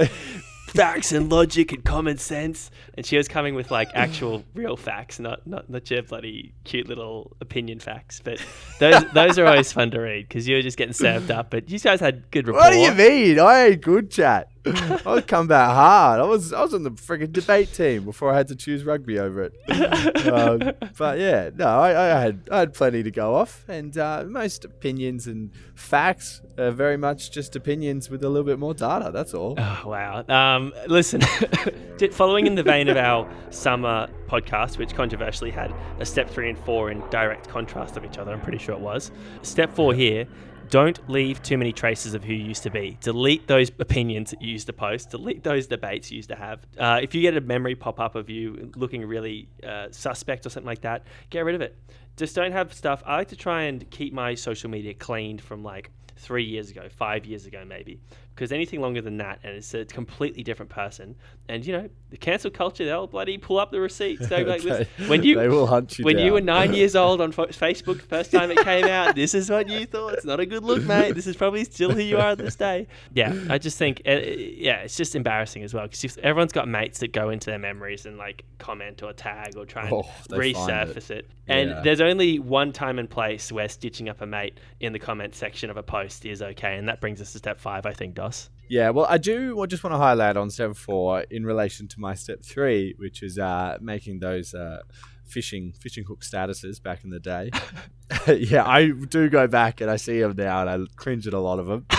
facts 0.78 1.12
and 1.12 1.32
logic 1.32 1.72
and 1.74 1.84
common 1.84 2.18
sense. 2.18 2.72
And 2.94 3.06
she 3.06 3.18
was 3.18 3.28
coming 3.28 3.56
with 3.56 3.72
like 3.72 3.90
actual 3.94 4.44
real 4.54 4.78
facts, 4.78 5.20
not 5.20 5.46
not 5.46 5.70
not 5.70 5.90
your 5.90 6.04
bloody 6.04 6.54
cute 6.64 6.88
little 6.88 7.36
opinion 7.42 7.80
facts. 7.80 8.22
But 8.24 8.40
those 8.80 9.04
those 9.14 9.40
are 9.40 9.46
always 9.46 9.72
fun 9.72 9.92
to 9.92 10.00
read 10.00 10.28
because 10.28 10.48
you 10.48 10.56
were 10.56 10.62
just 10.62 10.78
getting 10.78 10.94
served 10.94 11.32
up. 11.32 11.50
But 11.50 11.70
you 11.70 11.80
guys 11.80 12.00
had 12.00 12.30
good 12.32 12.48
rapport. 12.48 12.62
What 12.62 12.72
do 12.72 12.78
you 12.78 12.94
mean? 12.94 13.40
I 13.40 13.56
had 13.56 13.82
good 13.82 14.12
chat. 14.12 14.50
I 15.06 15.14
was 15.14 15.26
come 15.26 15.48
back 15.48 15.70
hard. 15.70 16.20
I 16.20 16.24
was 16.24 16.54
I 16.54 16.62
was 16.62 16.74
on 16.74 16.84
the 16.84 16.92
friggin' 16.92 17.32
debate 17.32 17.74
team 17.74 18.06
before 18.06 18.32
I 18.32 18.38
had 18.38 18.48
to 18.50 18.56
choose 18.56 18.84
rugby 18.84 19.20
over 19.20 19.44
it. 19.44 20.28
um, 20.28 20.74
but 20.98 21.20
yeah, 21.20 21.50
no, 21.56 21.68
I, 21.68 22.18
I 22.18 22.20
had 22.20 22.50
I 22.52 22.60
had 22.60 22.74
plenty 22.74 23.04
to 23.04 23.12
go 23.12 23.36
off, 23.36 23.64
and 23.68 23.98
uh, 23.98 24.26
most 24.28 24.66
opinions 24.66 25.28
and 25.28 25.52
facts 25.76 26.42
are 26.58 26.72
very 26.72 26.98
much 26.98 27.32
just 27.32 27.56
opinions 27.56 28.10
with 28.10 28.24
a 28.24 28.30
little 28.30 28.46
bit 28.46 28.60
more 28.60 28.74
data. 28.74 29.12
That's 29.14 29.34
all. 29.34 29.56
Oh, 29.58 29.84
wow. 29.86 30.26
Um, 30.28 30.74
listen, 30.88 31.22
following 32.12 32.48
in 32.48 32.56
the 32.56 32.64
vein 32.64 32.88
of 32.88 32.98
our 32.98 33.30
summer 33.50 34.08
podcast, 34.28 34.78
which 34.78 34.94
controversially 34.94 35.52
had 35.52 35.74
a 36.00 36.06
step 36.06 36.30
three 36.30 36.50
and 36.50 36.58
four 36.58 36.92
in 36.92 37.02
direct 37.10 37.48
contrast 37.48 37.98
of 37.98 38.06
each 38.06 38.18
other, 38.18 38.32
I'm 38.32 38.42
pretty 38.42 38.58
sure 38.58 38.76
it 38.76 38.82
was. 38.82 39.12
Step 39.42 39.74
four 39.74 39.94
here 39.94 40.28
don't 40.70 41.10
leave 41.10 41.42
too 41.42 41.58
many 41.58 41.72
traces 41.72 42.14
of 42.14 42.24
who 42.24 42.34
you 42.34 42.46
used 42.46 42.64
to 42.64 42.70
be. 42.70 42.98
Delete 43.02 43.48
those 43.48 43.70
opinions 43.80 44.32
that 44.32 44.42
you 44.42 44.52
used 44.52 44.68
to 44.68 44.74
post. 44.74 45.10
Delete 45.10 45.44
those 45.44 45.68
debates 45.68 46.12
you 46.12 46.18
used 46.18 46.30
to 46.30 46.36
have. 46.36 46.66
Uh, 46.78 47.00
if 47.02 47.16
you 47.16 47.22
get 47.22 47.36
a 47.36 47.42
memory 47.42 47.76
pop 47.76 48.00
up 48.00 48.16
of 48.16 48.30
you 48.30 48.72
looking 48.76 49.06
really 49.06 49.50
uh, 49.64 49.88
suspect 49.92 50.46
or 50.46 50.50
something 50.50 50.68
like 50.68 50.82
that, 50.82 51.06
get 51.30 51.42
rid 51.42 51.56
of 51.56 51.62
it. 51.62 51.78
Just 52.16 52.36
don't 52.36 52.52
have 52.52 52.74
stuff. 52.74 53.04
I 53.06 53.18
like 53.18 53.28
to 53.30 53.36
try 53.36 53.64
and 53.64 53.90
keep 53.92 54.14
my 54.14 54.36
social 54.36 54.70
media 54.70 54.94
cleaned 54.94 55.42
from 55.42 55.64
like 55.64 55.92
three 56.16 56.44
years 56.44 56.72
ago, 56.72 56.90
five 56.90 57.26
years 57.26 57.46
ago, 57.46 57.64
maybe. 57.66 58.00
Because 58.38 58.52
anything 58.52 58.82
longer 58.82 59.02
than 59.02 59.18
that, 59.18 59.40
and 59.44 59.56
it's 59.56 59.74
a 59.74 59.84
completely 59.86 60.44
different 60.44 60.70
person. 60.70 61.16
And 61.50 61.66
you 61.66 61.74
know, 61.74 61.90
the 62.12 62.18
cancel 62.18 62.52
culture, 62.52 62.86
they'll 62.86 63.08
bloody 63.08 63.40
pull 63.40 63.58
up 63.58 63.72
the 63.72 63.80
receipts. 63.80 64.28
They'll 64.28 64.44
be 64.46 64.50
like, 64.52 64.62
They- 64.62 65.08
when 65.08 65.24
you 65.24 65.36
they 65.40 65.48
will 65.48 65.66
hunt 65.66 65.98
you 65.98 66.06
when 66.06 66.20
you 66.20 66.34
were 66.34 66.42
nine 66.42 66.74
years 66.82 66.96
old 66.96 67.20
on 67.20 67.34
Facebook, 67.34 68.00
first 68.04 68.32
time 68.32 68.52
it 68.52 68.60
came 68.60 68.86
out, 68.86 69.16
this 69.16 69.34
is 69.34 69.50
what 69.50 69.68
you 69.68 69.88
thought. 69.88 70.14
It's 70.14 70.26
not 70.26 70.40
a 70.40 70.46
good 70.46 70.64
look, 70.64 70.84
mate. 70.84 71.16
This 71.16 71.26
is 71.26 71.36
probably 71.36 71.64
still 71.64 71.92
who 71.92 72.02
you 72.02 72.20
are 72.20 72.36
this 72.36 72.56
day. 72.56 72.88
Yeah, 73.12 73.34
I 73.50 73.58
just 73.58 73.80
think, 73.80 74.04
uh, 74.06 74.12
yeah, 74.12 74.82
it's 74.82 74.96
just 74.96 75.16
embarrassing 75.16 75.64
as 75.64 75.74
well 75.74 75.88
because 75.88 76.18
everyone's 76.22 76.54
got 76.54 76.68
mates 76.68 77.00
that 77.00 77.12
go 77.14 77.32
into 77.32 77.50
their 77.50 77.58
memories 77.60 78.06
and 78.06 78.20
like 78.20 78.46
comment 78.60 79.02
or 79.02 79.14
tag 79.14 79.58
or 79.58 79.66
try 79.66 79.86
and 79.86 79.94
Oh, 79.94 80.04
find 80.30 80.44
it. 80.44 80.56
resurface 80.56 81.10
it. 81.10 81.28
And 81.50 81.70
Yeah. 81.72 81.82
there's 81.82 82.02
only 82.02 82.38
one 82.40 82.72
time 82.74 83.00
and 83.00 83.10
place 83.10 83.52
where 83.52 83.68
stitching 83.70 84.10
up 84.10 84.22
a 84.22 84.26
mate 84.28 84.60
in 84.82 84.94
the 84.94 85.00
comment 85.00 85.34
section 85.34 85.70
of 85.70 85.78
a 85.78 85.84
post 85.84 86.26
is 86.26 86.42
okay, 86.42 86.76
and 86.78 86.88
that 86.90 87.00
brings 87.02 87.22
us 87.22 87.32
to 87.32 87.38
step 87.38 87.58
five, 87.60 87.86
I 87.86 87.94
think, 87.94 88.14
Dos. 88.28 88.50
Yeah, 88.70 88.90
well, 88.90 89.06
I 89.10 89.18
do 89.18 89.66
just 89.68 89.84
want 89.84 89.94
to 89.94 89.98
highlight 89.98 90.36
on 90.36 90.50
step 90.50 90.76
four 90.76 91.22
in 91.22 91.46
relation 91.46 91.88
to 91.88 92.00
my 92.00 92.16
step 92.16 92.44
three, 92.44 92.96
which 92.98 93.24
is 93.24 93.40
uh, 93.40 93.78
making 93.80 94.20
those 94.20 94.54
uh, 94.54 94.82
fishing 95.26 95.74
fishing 95.80 96.04
hook 96.04 96.22
statuses 96.22 96.82
back 96.82 97.04
in 97.04 97.10
the 97.10 97.20
day. 97.20 97.52
yeah, 98.28 98.66
I 98.66 98.90
do 98.90 99.30
go 99.30 99.48
back 99.48 99.82
and 99.82 99.90
I 99.90 99.98
see 99.98 100.22
them 100.22 100.34
now, 100.38 100.62
and 100.62 100.70
I 100.70 100.86
cringe 100.96 101.28
at 101.28 101.34
a 101.34 101.40
lot 101.40 101.60
of 101.60 101.68
them. 101.68 101.86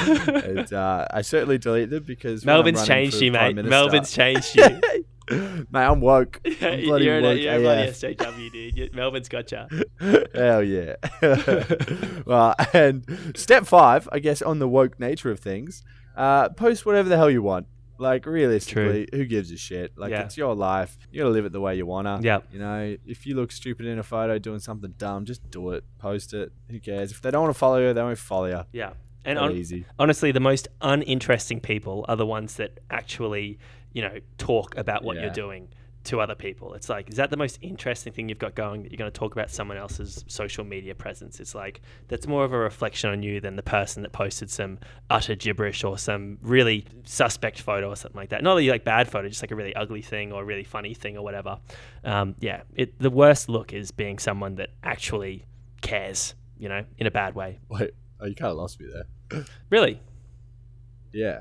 and 0.45 0.73
uh, 0.73 1.07
I 1.11 1.23
certainly 1.23 1.59
delete 1.59 1.91
them 1.91 2.05
because 2.05 2.45
Melbourne's 2.45 2.87
changed 2.87 3.21
you, 3.21 3.33
mate. 3.33 3.55
Minister- 3.55 3.71
Melbourne's 3.71 4.13
changed 4.13 4.57
you. 4.57 4.81
mate, 5.31 5.67
I'm 5.75 6.01
woke. 6.01 6.41
I'm 6.45 6.83
bloody 6.83 7.05
you're, 7.05 7.21
woke 7.21 7.39
you're 7.39 7.55
a 7.55 7.61
bloody 7.61 7.91
SJW, 7.91 8.75
dude. 8.75 8.95
Melbourne's 8.95 9.29
got. 9.29 9.51
Hell 10.35 10.63
yeah. 10.63 10.97
well, 12.27 12.55
and 12.73 13.33
step 13.37 13.67
five, 13.67 14.09
I 14.13 14.19
guess, 14.19 14.41
on 14.41 14.59
the 14.59 14.69
woke 14.69 14.99
nature 14.99 15.31
of 15.31 15.41
things, 15.41 15.83
uh, 16.19 16.49
post 16.51 16.85
whatever 16.85 17.09
the 17.09 17.17
hell 17.17 17.31
you 17.31 17.41
want. 17.43 17.67
Like 18.01 18.27
realistically, 18.27 19.09
who 19.13 19.25
gives 19.25 19.51
a 19.51 19.57
shit? 19.57 19.93
Like 19.97 20.11
Yeah. 20.13 20.23
it's 20.23 20.37
your 20.37 20.55
life. 20.55 20.97
You 21.11 21.23
gotta 21.23 21.31
live 21.31 21.47
it 21.47 21.53
the 21.53 21.61
way 21.61 21.75
you 21.77 21.85
wanna. 21.85 22.21
Yep. 22.23 22.45
You 22.53 22.59
know, 22.61 22.97
if 23.07 23.27
you 23.27 23.35
look 23.35 23.51
stupid 23.51 23.87
in 23.87 23.99
a 23.99 24.05
photo 24.05 24.39
doing 24.39 24.61
something 24.61 24.95
dumb, 24.99 25.25
just 25.25 25.49
do 25.51 25.71
it. 25.71 25.83
Post 25.99 26.33
it. 26.33 26.53
Who 26.71 26.79
cares? 26.79 27.11
If 27.11 27.23
they 27.23 27.33
don't 27.33 27.43
want 27.43 27.55
to 27.55 27.59
follow 27.59 27.79
you, 27.85 27.93
they 27.93 28.03
won't 28.03 28.17
follow 28.19 28.47
you. 28.47 28.63
Yeah. 28.73 28.93
And 29.25 29.37
That 29.37 29.43
on, 29.43 29.53
easy. 29.57 29.85
honestly, 29.99 30.31
the 30.31 30.39
most 30.39 30.69
uninteresting 30.81 31.59
people 31.61 32.05
are 32.09 32.15
the 32.17 32.25
ones 32.27 32.55
that 32.57 32.79
actually, 32.89 33.59
you 33.93 34.03
know, 34.03 34.19
talk 34.39 34.77
about 34.77 35.03
what 35.03 35.17
Yeah. 35.17 35.23
you're 35.25 35.33
doing 35.33 35.69
to 36.09 36.21
other 36.21 36.35
people. 36.35 36.75
It's 36.75 36.89
like, 36.89 37.09
is 37.09 37.17
that 37.17 37.31
the 37.31 37.37
most 37.37 37.59
interesting 37.63 38.13
thing 38.13 38.29
you've 38.29 38.39
got 38.39 38.55
going 38.55 38.83
that 38.83 38.93
you're 38.93 38.99
going 38.99 39.11
to 39.11 39.19
talk 39.19 39.33
about 39.33 39.51
someone 39.51 39.77
else's 39.77 40.25
social 40.27 40.65
media 40.65 40.95
presence? 40.95 41.41
It's 41.41 41.55
like, 41.55 41.81
that's 42.09 42.27
more 42.27 42.45
of 42.45 42.53
a 42.53 42.59
reflection 42.59 43.11
on 43.11 43.23
you 43.23 43.41
than 43.41 43.57
the 43.57 43.63
person 43.63 44.03
that 44.03 44.13
posted 44.13 44.51
some 44.51 44.79
utter 45.11 45.35
gibberish 45.35 45.85
or 45.85 45.97
some 45.97 46.39
really 46.43 46.87
suspect 47.05 47.61
photo 47.61 47.89
or 47.89 47.97
something 47.97 48.19
like 48.19 48.31
that. 48.31 48.43
Not 48.43 48.55
that 48.57 48.63
you 48.63 48.71
like 48.71 48.85
bad 48.85 49.11
photo, 49.11 49.29
just 49.29 49.43
like 49.43 49.51
a 49.51 49.57
really 49.57 49.75
ugly 49.75 50.03
thing 50.03 50.33
or 50.33 50.43
a 50.43 50.45
really 50.45 50.65
funny 50.65 50.95
thing 50.95 51.17
or 51.17 51.23
whatever. 51.23 51.59
Um, 52.05 52.35
yeah, 52.41 52.63
it, 52.75 52.99
the 52.99 53.11
worst 53.11 53.49
look 53.49 53.73
is 53.73 53.91
being 53.91 54.19
someone 54.19 54.57
that 54.57 54.71
actually 54.83 55.45
cares, 55.81 56.35
you 56.59 56.69
know, 56.69 56.85
in 56.99 57.07
a 57.07 57.11
bad 57.11 57.35
way. 57.35 57.59
Wait, 57.69 57.91
oh, 58.21 58.27
you 58.27 58.35
kind 58.35 58.51
of 58.51 58.57
lost 58.57 58.81
me 58.81 58.87
there. 58.93 59.45
Really? 59.71 60.01
Yeah, 61.13 61.41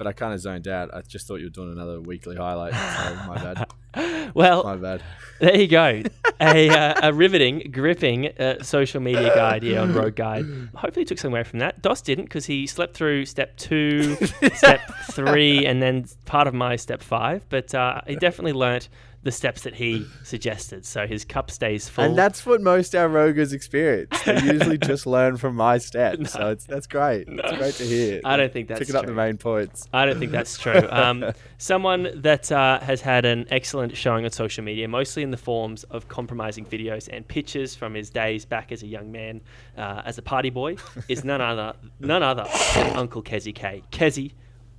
but 0.00 0.06
I 0.06 0.12
kind 0.14 0.32
of 0.32 0.40
zoned 0.40 0.66
out. 0.66 0.94
I 0.94 1.02
just 1.02 1.26
thought 1.26 1.40
you 1.40 1.44
were 1.44 1.50
doing 1.50 1.72
another 1.72 2.00
weekly 2.00 2.34
highlight. 2.34 2.72
So 2.72 3.14
my 3.26 3.34
bad. 3.34 3.66
Well, 4.32 4.62
My 4.62 4.76
bad. 4.76 5.02
There 5.40 5.56
you 5.56 5.66
go. 5.66 6.02
A, 6.40 6.68
uh, 6.70 7.08
a 7.08 7.12
riveting, 7.12 7.70
gripping 7.72 8.28
uh, 8.28 8.62
social 8.62 9.00
media 9.00 9.34
guide 9.34 9.64
here 9.64 9.80
on 9.80 9.92
Road 10.00 10.14
Guide. 10.14 10.46
Hopefully, 10.76 11.04
took 11.04 11.18
something 11.18 11.34
away 11.34 11.42
from 11.42 11.58
that. 11.58 11.82
Dos 11.82 12.00
didn't 12.00 12.26
because 12.26 12.46
he 12.46 12.68
slept 12.68 12.94
through 12.94 13.26
step 13.26 13.56
two, 13.56 14.14
step 14.54 14.80
three, 15.10 15.66
and 15.66 15.82
then 15.82 16.06
part 16.24 16.46
of 16.46 16.54
my 16.54 16.76
step 16.76 17.02
five. 17.02 17.44
But 17.48 17.74
uh, 17.74 18.02
he 18.06 18.14
definitely 18.14 18.52
learnt 18.52 18.88
the 19.22 19.30
steps 19.30 19.62
that 19.62 19.74
he 19.74 20.06
suggested. 20.24 20.86
So 20.86 21.06
his 21.06 21.24
cup 21.24 21.50
stays 21.50 21.88
full. 21.88 22.04
And 22.04 22.16
that's 22.16 22.46
what 22.46 22.62
most 22.62 22.94
our 22.94 23.08
rogers 23.08 23.52
experience. 23.52 24.18
They 24.24 24.40
usually 24.40 24.78
just 24.92 25.06
learn 25.06 25.36
from 25.36 25.56
my 25.56 25.78
steps. 25.78 26.32
So 26.32 26.50
it's 26.50 26.64
that's 26.64 26.86
great. 26.86 27.26
It's 27.28 27.58
great 27.58 27.74
to 27.74 27.84
hear. 27.84 28.20
I 28.24 28.36
don't 28.36 28.52
think 28.52 28.68
that's 28.68 28.78
picking 28.78 28.96
up 28.96 29.02
the 29.02 29.08
true. 29.08 29.16
main 29.16 29.36
points. 29.36 29.88
I 29.92 30.06
don't 30.06 30.18
think 30.18 30.32
that's 30.32 30.56
true. 30.56 30.88
Um, 30.90 31.32
someone 31.58 32.10
that 32.14 32.50
uh, 32.50 32.80
has 32.80 33.02
had 33.02 33.24
an 33.26 33.46
excellent 33.50 33.96
showing 33.96 34.24
on 34.24 34.30
social 34.30 34.64
media, 34.64 34.88
mostly 34.88 35.22
in 35.22 35.30
the 35.30 35.36
forms 35.36 35.84
of 35.84 36.08
compromising 36.08 36.64
videos 36.64 37.08
and 37.12 37.26
pictures 37.28 37.74
from 37.74 37.94
his 37.94 38.08
days 38.08 38.46
back 38.46 38.72
as 38.72 38.82
a 38.82 38.86
young 38.86 39.12
man, 39.12 39.42
uh, 39.76 40.02
as 40.04 40.16
a 40.16 40.22
party 40.22 40.50
boy, 40.50 40.76
is 41.08 41.24
none 41.24 41.40
other 41.40 41.74
none 41.98 42.22
other 42.22 42.46
than 42.74 42.96
Uncle 42.96 43.22
Kezi 43.22 43.54
K. 43.54 43.82
Kezi, 43.90 44.32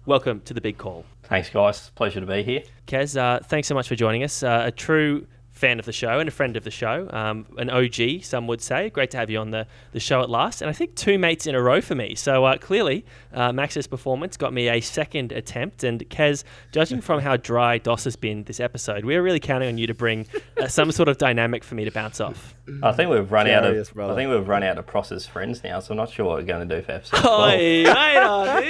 welcome 0.06 0.42
to 0.42 0.54
the 0.54 0.62
big 0.62 0.78
call. 0.78 1.06
Thanks, 1.24 1.50
guys. 1.50 1.92
Pleasure 1.96 2.20
to 2.20 2.26
be 2.26 2.44
here. 2.44 2.64
Kez, 2.88 3.18
uh, 3.18 3.40
thanks 3.40 3.68
so 3.68 3.76
much 3.76 3.88
for 3.88 3.96
joining 3.96 4.24
us. 4.24 4.44
Uh, 4.44 4.64
a 4.66 4.72
true 4.72 5.26
fan 5.62 5.78
of 5.80 5.86
the 5.86 5.94
show 5.94 6.18
and 6.20 6.28
a 6.28 6.32
friend 6.32 6.58
of 6.58 6.64
the 6.64 6.72
show, 6.72 7.08
um, 7.12 7.46
an 7.58 7.70
OG, 7.70 8.24
some 8.24 8.48
would 8.48 8.62
say. 8.62 8.90
Great 8.90 9.12
to 9.12 9.18
have 9.18 9.30
you 9.30 9.38
on 9.38 9.52
the, 9.52 9.68
the 9.92 10.00
show 10.00 10.22
at 10.22 10.30
last. 10.30 10.62
And 10.62 10.70
I 10.70 10.74
think 10.74 10.96
two 10.96 11.20
mates 11.20 11.46
in 11.46 11.54
a 11.54 11.62
row 11.62 11.82
for 11.82 11.94
me. 11.94 12.16
So 12.16 12.46
uh, 12.46 12.58
clearly, 12.58 13.06
uh, 13.32 13.54
Max's 13.54 13.86
performance 13.86 14.38
got 14.38 14.54
me 14.54 14.68
a 14.70 14.82
second 14.82 15.32
attempt. 15.32 15.84
And 15.84 16.00
Kez, 16.10 16.44
judging 16.72 17.00
from 17.00 17.22
how 17.22 17.38
dry 17.38 17.78
Dos 17.78 18.06
has 18.06 18.16
been 18.16 18.44
this 18.46 18.60
episode, 18.60 19.06
we're 19.06 19.22
really 19.22 19.40
counting 19.40 19.70
on 19.70 19.78
you 19.78 19.86
to 19.86 19.94
bring 19.94 20.26
uh, 20.58 20.68
some 20.68 20.92
sort 20.92 21.08
of 21.08 21.20
dynamic 21.20 21.64
for 21.64 21.76
me 21.76 21.86
to 21.86 21.92
bounce 21.92 22.20
off. 22.20 22.56
I 22.82 22.92
think 22.92 23.12
we've 23.12 23.32
run 23.32 23.48
out 23.48 23.64
of. 23.64 23.94
brother. 23.94 24.14
I 24.14 24.16
think 24.16 24.32
we've 24.32 24.48
run 24.48 24.64
out 24.64 24.80
of 24.80 24.88
Pross's 24.88 25.28
friends 25.28 25.64
now, 25.64 25.80
so 25.80 25.92
I'm 25.92 25.98
not 25.98 26.10
sure 26.10 26.26
what 26.26 26.40
we're 26.40 26.46
going 26.46 26.68
to 26.68 26.76
do 26.76 26.82
for 26.82 26.94
episode 26.94 27.22
12. 27.22 27.40
Oi, 27.42 27.58
wait 27.58 28.18
on, 28.18 28.64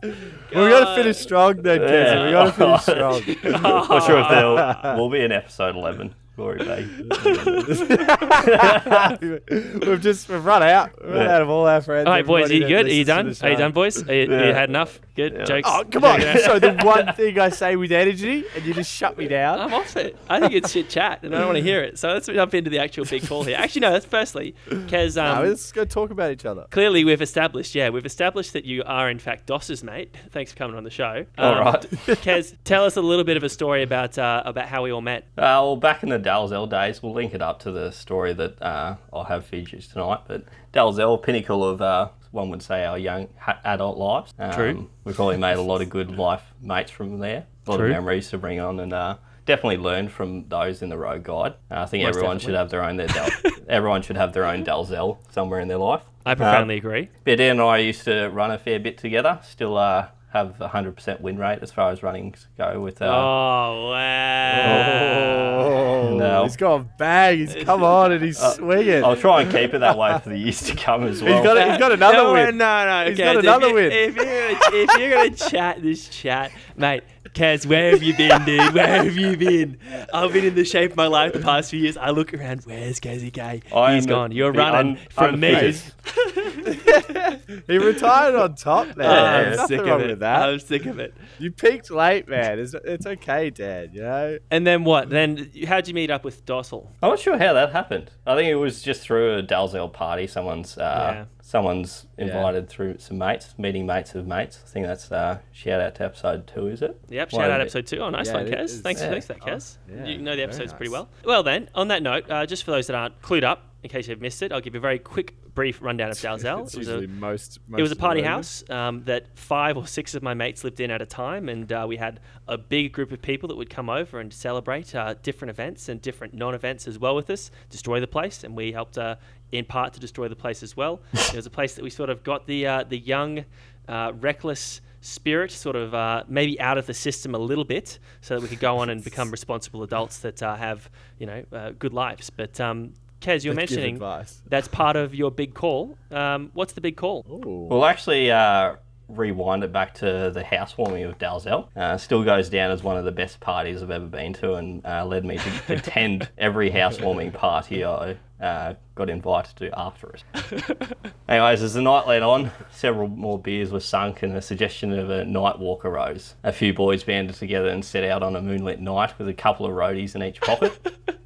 dude. 0.00 0.16
we 0.50 0.68
got 0.68 0.94
to 0.94 1.02
finish 1.02 1.16
strong, 1.16 1.62
then, 1.62 1.80
Kez. 1.80 2.26
We 2.26 2.32
got 2.32 2.44
to 2.44 2.52
finish 2.52 2.82
strong. 3.42 3.62
not 3.62 4.06
sure 4.06 4.20
if 4.20 4.28
there'll 4.28 4.96
will 4.96 5.10
be 5.10 5.24
an 5.24 5.32
episode 5.32 5.74
11. 5.74 6.14
Glory 6.40 6.58
be. 6.58 6.64
we've 9.86 10.00
just 10.00 10.26
we've 10.30 10.42
run 10.42 10.62
out. 10.62 10.90
We've 10.98 11.10
run 11.12 11.26
Yeah. 11.26 11.34
out 11.34 11.42
of 11.42 11.50
all 11.50 11.66
our 11.66 11.82
friends. 11.82 12.06
All 12.06 12.14
right, 12.14 12.24
boys, 12.24 12.50
are 12.50 12.54
you 12.54 12.66
good? 12.66 12.86
Are 12.86 12.92
you 12.92 13.04
done? 13.04 13.34
Are 13.42 13.50
you 13.50 13.56
done, 13.58 13.72
boys? 13.72 14.08
Are 14.08 14.14
you, 14.14 14.22
you 14.22 14.54
had 14.54 14.70
enough? 14.70 14.98
Good 15.20 15.34
Yeah. 15.38 15.44
jokes. 15.44 15.68
Oh, 15.70 15.84
come 15.90 16.04
on! 16.04 16.20
So 16.20 16.58
the 16.58 16.72
one 16.82 17.12
thing 17.14 17.38
I 17.38 17.48
say 17.50 17.76
with 17.76 17.92
energy, 17.92 18.44
and 18.54 18.64
you 18.64 18.74
just 18.74 18.90
shut 18.92 19.16
me 19.18 19.28
down. 19.28 19.60
I'm 19.60 19.74
off 19.74 19.96
it. 19.96 20.16
I 20.28 20.40
think 20.40 20.52
it's 20.54 20.72
shit 20.72 20.88
chat, 20.88 21.20
and 21.22 21.34
I 21.34 21.38
don't 21.38 21.46
want 21.48 21.58
to 21.58 21.62
hear 21.62 21.82
it. 21.82 21.98
So 21.98 22.08
let's 22.12 22.26
jump 22.26 22.54
into 22.54 22.70
the 22.70 22.78
actual 22.78 23.04
big 23.04 23.26
call 23.26 23.44
here. 23.44 23.56
Actually, 23.58 23.82
no. 23.82 23.92
That's 23.92 24.06
firstly, 24.06 24.54
because 24.68 25.18
um, 25.18 25.42
no, 25.44 25.48
let's 25.50 25.72
go 25.72 25.84
talk 25.84 26.10
about 26.10 26.30
each 26.32 26.44
other. 26.46 26.66
clearly 26.70 27.04
we've 27.04 27.20
established, 27.22 27.74
yeah, 27.74 27.90
we've 27.90 28.06
established 28.06 28.52
that 28.54 28.64
you 28.64 28.82
are 28.86 29.10
in 29.10 29.18
fact 29.18 29.46
Dos's 29.46 29.82
mate. 29.84 30.14
Thanks 30.30 30.52
for 30.52 30.58
coming 30.58 30.76
on 30.76 30.84
the 30.84 30.90
show. 30.90 31.26
All 31.38 31.60
right. 31.60 31.80
Kez, 32.24 32.56
tell 32.64 32.84
us 32.84 32.96
a 32.96 33.02
little 33.02 33.24
bit 33.24 33.36
of 33.36 33.42
a 33.42 33.48
story 33.48 33.82
about 33.82 34.16
uh, 34.18 34.42
about 34.44 34.66
how 34.68 34.82
we 34.82 34.90
all 34.92 35.00
met. 35.02 35.24
Uh, 35.36 35.42
well, 35.60 35.76
back 35.76 36.02
in 36.02 36.08
the 36.08 36.18
Dalzell 36.18 36.68
days, 36.68 37.02
we'll 37.02 37.12
link 37.12 37.34
it 37.34 37.42
up 37.42 37.60
to 37.60 37.70
the 37.72 37.90
story 37.90 38.32
that 38.34 38.60
uh, 38.62 38.96
I'll 39.12 39.24
have 39.24 39.44
for 39.46 39.56
you 39.56 39.66
tonight. 39.66 40.20
But 40.26 40.44
Dalzell, 40.72 41.22
pinnacle 41.22 41.64
of 41.64 41.82
uh, 41.82 42.08
one 42.30 42.50
would 42.50 42.62
say 42.62 42.84
our 42.84 42.98
young 42.98 43.28
ha- 43.38 43.60
adult 43.64 43.98
lives. 43.98 44.32
Um, 44.38 44.52
True. 44.52 44.90
We've 45.04 45.16
probably 45.16 45.36
made 45.36 45.56
a 45.56 45.62
lot 45.62 45.82
of 45.82 45.90
good 45.90 46.16
life 46.16 46.42
mates 46.60 46.90
from 46.90 47.18
there. 47.18 47.46
A 47.66 47.70
lot 47.70 47.76
True. 47.78 47.86
of 47.86 47.92
memories 47.92 48.30
to 48.30 48.38
bring 48.38 48.60
on, 48.60 48.80
and 48.80 48.92
uh, 48.92 49.16
definitely 49.46 49.78
learned 49.78 50.12
from 50.12 50.48
those 50.48 50.82
in 50.82 50.88
the 50.88 50.98
road 50.98 51.22
guide. 51.24 51.54
Uh, 51.70 51.80
I 51.82 51.86
think 51.86 52.04
Most 52.04 52.16
everyone 52.16 52.38
should 52.38 52.54
have 52.54 52.70
their 52.70 52.82
own. 52.84 52.96
Their 52.96 53.08
Dal- 53.08 53.30
everyone 53.68 54.02
should 54.02 54.16
have 54.16 54.32
their 54.32 54.44
own 54.44 54.64
Dalzell 54.64 55.18
somewhere 55.30 55.60
in 55.60 55.68
their 55.68 55.78
life. 55.78 56.02
I 56.24 56.34
profoundly 56.34 56.76
agree. 56.76 57.08
But 57.24 57.38
Dan 57.38 57.52
and 57.52 57.62
I 57.62 57.78
used 57.78 58.04
to 58.04 58.28
run 58.28 58.50
a 58.50 58.58
fair 58.58 58.78
bit 58.78 58.98
together. 58.98 59.40
Still 59.42 59.76
uh, 59.76 60.08
have 60.32 60.60
a 60.60 60.68
hundred 60.68 60.94
percent 60.96 61.20
win 61.20 61.36
rate 61.38 61.58
as 61.60 61.72
far 61.72 61.90
as 61.90 62.02
runnings 62.02 62.46
go. 62.56 62.80
With 62.80 63.02
uh, 63.02 63.06
oh 63.06 63.90
wow! 63.90 65.60
Oh, 65.60 66.16
No. 66.16 66.42
he's 66.44 66.56
got 66.56 66.80
a 66.80 66.84
bag. 66.84 67.38
He's 67.38 67.64
come 67.64 67.82
on 67.82 68.12
and 68.12 68.22
he's 68.24 68.38
swinging. 68.38 69.04
I'll 69.04 69.16
try 69.16 69.42
and 69.42 69.50
keep 69.50 69.74
it 69.74 69.78
that 69.80 69.98
way 69.98 70.18
for 70.18 70.28
the 70.30 70.38
years 70.38 70.62
to 70.62 70.76
come 70.76 71.04
as 71.04 71.22
well. 71.22 71.34
He's 71.36 71.44
got 71.44 71.56
it. 71.56 71.68
He's 71.68 71.78
got 71.78 71.92
another 71.92 72.16
no, 72.18 72.32
win. 72.32 72.56
No, 72.56 72.86
no, 72.86 73.10
He's 73.10 73.18
okay. 73.20 73.34
got 73.34 73.44
another 73.44 73.66
if 73.66 73.72
you, 73.72 73.74
win. 73.74 73.92
If 73.92 74.16
you're 74.16 74.82
if 74.82 74.98
you're 74.98 75.10
gonna 75.10 75.30
chat 75.30 75.82
this 75.82 76.08
chat, 76.08 76.52
mate, 76.76 77.02
Kaz, 77.34 77.64
where 77.64 77.90
have 77.92 78.02
you 78.02 78.16
been, 78.16 78.44
dude? 78.44 78.74
Where 78.74 79.04
have 79.04 79.16
you 79.16 79.36
been? 79.36 79.78
I've 80.12 80.32
been 80.32 80.44
in 80.44 80.54
the 80.56 80.64
shape 80.64 80.90
of 80.92 80.96
my 80.96 81.06
life 81.06 81.32
the 81.32 81.38
past 81.40 81.70
few 81.70 81.78
years. 81.80 81.96
I 81.96 82.10
look 82.10 82.34
around. 82.34 82.62
Where's 82.64 82.98
Kazzy 82.98 83.32
K? 83.32 83.62
I 83.74 83.94
He's 83.94 84.04
gone. 84.06 84.30
the- 84.30 84.36
You're 84.36 84.52
the 84.52 84.58
running 84.58 84.96
un- 84.96 85.06
from 85.10 85.38
me. 85.38 85.72
he 87.66 87.78
retired 87.78 88.34
on 88.34 88.54
top, 88.56 88.96
man. 88.96 89.06
Oh, 89.08 89.24
I'm 89.24 89.52
sick 89.52 89.58
nothing 89.58 89.80
of 89.80 89.86
wrong 89.86 90.00
it. 90.00 90.06
with 90.08 90.18
that. 90.20 90.48
I'm 90.48 90.58
sick 90.58 90.86
of 90.86 90.98
it. 90.98 91.14
You 91.38 91.50
peaked 91.52 91.90
late, 91.90 92.28
man. 92.28 92.58
It's, 92.58 92.74
it's 92.84 93.06
okay, 93.06 93.50
Dad. 93.50 93.90
You 93.94 94.02
know. 94.02 94.38
And 94.50 94.66
then 94.66 94.84
what? 94.84 95.08
Then 95.10 95.50
how'd 95.66 95.86
you 95.88 95.94
meet 95.94 96.10
up 96.10 96.24
with 96.24 96.44
Dossel? 96.44 96.88
I'm 97.02 97.10
not 97.10 97.18
sure 97.20 97.38
how 97.38 97.52
that 97.52 97.72
happened. 97.72 98.10
I 98.26 98.34
think 98.34 98.48
it 98.48 98.56
was 98.56 98.82
just 98.82 99.02
through 99.02 99.38
a 99.38 99.42
Dalzell 99.42 99.92
party. 99.92 100.26
Someone's 100.26 100.76
uh, 100.78 101.10
Yeah. 101.14 101.24
Someone's 101.50 102.06
invited 102.16 102.68
through 102.68 102.96
some 102.98 103.18
mates, 103.18 103.54
meeting 103.58 103.84
mates 103.84 104.14
of 104.14 104.24
mates. 104.24 104.60
I 104.64 104.68
think 104.70 104.86
that's 104.86 105.10
uh, 105.10 105.38
shout 105.50 105.80
out 105.80 105.96
to 105.96 106.04
episode 106.04 106.46
two, 106.46 106.68
is 106.68 106.80
it? 106.80 107.00
Yep, 107.08 107.32
One 107.32 107.40
shout 107.40 107.50
of 107.50 107.54
out 107.54 107.56
the- 107.58 107.62
episode 107.62 107.86
two. 107.88 107.98
Oh, 107.98 108.08
nice 108.10 108.28
Yeah, 108.28 108.34
one, 108.34 108.46
it 108.46 108.54
Kez. 108.56 108.64
is. 108.64 108.80
Thanks, 108.82 109.00
Yeah. 109.00 109.10
thanks 109.10 109.26
for 109.26 109.32
that, 109.34 109.42
Kez. 109.42 109.78
Oh, 109.90 109.94
yeah, 109.96 110.04
you 110.06 110.18
know 110.18 110.30
the 110.30 110.36
very 110.36 110.42
episodes 110.44 110.72
pretty 110.72 110.92
well. 110.92 111.08
Well, 111.24 111.42
then, 111.42 111.68
on 111.74 111.88
that 111.88 112.02
note, 112.04 112.30
uh, 112.30 112.46
just 112.46 112.62
for 112.62 112.70
those 112.70 112.86
that 112.86 112.94
aren't 112.94 113.20
clued 113.20 113.42
up, 113.42 113.64
in 113.82 113.90
case 113.90 114.08
you've 114.08 114.20
missed 114.20 114.42
it, 114.42 114.52
I'll 114.52 114.60
give 114.60 114.74
you 114.74 114.78
a 114.78 114.80
very 114.80 114.98
quick, 114.98 115.34
brief 115.54 115.80
rundown 115.80 116.10
of 116.10 116.16
Dalzell. 116.16 116.60
It 116.74 116.78
was 116.78 116.88
a 116.88 117.06
most, 117.06 117.58
it 117.76 117.82
was 117.82 117.92
a 117.92 117.96
party 117.96 118.22
house 118.22 118.62
um, 118.70 119.04
that 119.04 119.38
five 119.38 119.76
or 119.76 119.86
six 119.86 120.14
of 120.14 120.22
my 120.22 120.34
mates 120.34 120.64
lived 120.64 120.80
in 120.80 120.90
at 120.90 121.00
a 121.00 121.06
time, 121.06 121.48
and 121.48 121.70
uh, 121.72 121.86
we 121.88 121.96
had 121.96 122.20
a 122.46 122.58
big 122.58 122.92
group 122.92 123.12
of 123.12 123.22
people 123.22 123.48
that 123.48 123.56
would 123.56 123.70
come 123.70 123.88
over 123.88 124.20
and 124.20 124.32
celebrate 124.32 124.94
uh, 124.94 125.14
different 125.22 125.50
events 125.50 125.88
and 125.88 126.02
different 126.02 126.34
non-events 126.34 126.86
as 126.86 126.98
well 126.98 127.14
with 127.14 127.30
us, 127.30 127.50
destroy 127.70 128.00
the 128.00 128.06
place, 128.06 128.44
and 128.44 128.54
we 128.54 128.72
helped 128.72 128.98
uh, 128.98 129.16
in 129.52 129.64
part 129.64 129.92
to 129.94 130.00
destroy 130.00 130.28
the 130.28 130.36
place 130.36 130.62
as 130.62 130.76
well. 130.76 131.00
it 131.12 131.34
was 131.34 131.46
a 131.46 131.50
place 131.50 131.74
that 131.74 131.82
we 131.82 131.90
sort 131.90 132.10
of 132.10 132.22
got 132.22 132.46
the 132.46 132.66
uh, 132.66 132.84
the 132.84 132.98
young, 132.98 133.44
uh, 133.88 134.12
reckless 134.20 134.80
spirit 135.00 135.50
sort 135.50 135.76
of 135.76 135.94
uh, 135.94 136.22
maybe 136.28 136.60
out 136.60 136.76
of 136.76 136.86
the 136.86 136.94
system 136.94 137.34
a 137.34 137.38
little 137.38 137.64
bit, 137.64 137.98
so 138.20 138.34
that 138.34 138.42
we 138.42 138.48
could 138.48 138.60
go 138.60 138.78
on 138.78 138.90
and 138.90 139.02
become 139.02 139.30
responsible 139.38 139.82
adults 139.82 140.18
that 140.18 140.42
uh, 140.42 140.56
have 140.56 140.90
you 141.18 141.26
know 141.26 141.44
uh, 141.52 141.70
good 141.78 141.92
lives. 141.92 142.30
But 142.30 142.60
um, 142.60 142.92
Kez, 143.20 143.44
you're 143.44 143.54
mentioning 143.54 143.98
that's 144.46 144.68
part 144.68 144.96
of 144.96 145.14
your 145.14 145.30
big 145.30 145.54
call. 145.54 145.96
Um, 146.10 146.50
what's 146.54 146.72
the 146.72 146.80
big 146.80 146.96
call? 146.96 147.24
Ooh. 147.30 147.66
We'll 147.70 147.84
actually 147.84 148.30
uh, 148.30 148.76
rewind 149.08 149.64
it 149.64 149.72
back 149.72 149.94
to 149.94 150.30
the 150.32 150.42
housewarming 150.42 151.04
of 151.04 151.18
Dalzell. 151.18 151.68
Uh, 151.76 151.96
still 151.98 152.24
goes 152.24 152.48
down 152.48 152.70
as 152.70 152.82
one 152.82 152.96
of 152.96 153.04
the 153.04 153.12
best 153.12 153.40
parties 153.40 153.82
I've 153.82 153.90
ever 153.90 154.06
been 154.06 154.32
to 154.34 154.54
and 154.54 154.84
uh, 154.86 155.04
led 155.04 155.24
me 155.24 155.38
to 155.38 155.52
attend 155.74 156.28
every 156.38 156.70
housewarming 156.70 157.32
party 157.32 157.84
I 157.84 158.16
uh, 158.40 158.74
got 158.94 159.10
invited 159.10 159.56
to 159.56 159.78
after 159.78 160.14
it. 160.14 160.88
Anyways, 161.28 161.62
as 161.62 161.74
the 161.74 161.82
night 161.82 162.06
led 162.06 162.22
on, 162.22 162.50
several 162.70 163.08
more 163.08 163.38
beers 163.38 163.70
were 163.70 163.80
sunk 163.80 164.22
and 164.22 164.34
a 164.36 164.42
suggestion 164.42 164.98
of 164.98 165.10
a 165.10 165.24
night 165.24 165.58
walk 165.58 165.84
arose. 165.84 166.34
A 166.42 166.52
few 166.52 166.72
boys 166.72 167.04
banded 167.04 167.36
together 167.36 167.68
and 167.68 167.84
set 167.84 168.04
out 168.04 168.22
on 168.22 168.36
a 168.36 168.42
moonlit 168.42 168.80
night 168.80 169.18
with 169.18 169.28
a 169.28 169.34
couple 169.34 169.66
of 169.66 169.72
roadies 169.72 170.14
in 170.14 170.22
each 170.22 170.40
pocket. 170.40 170.78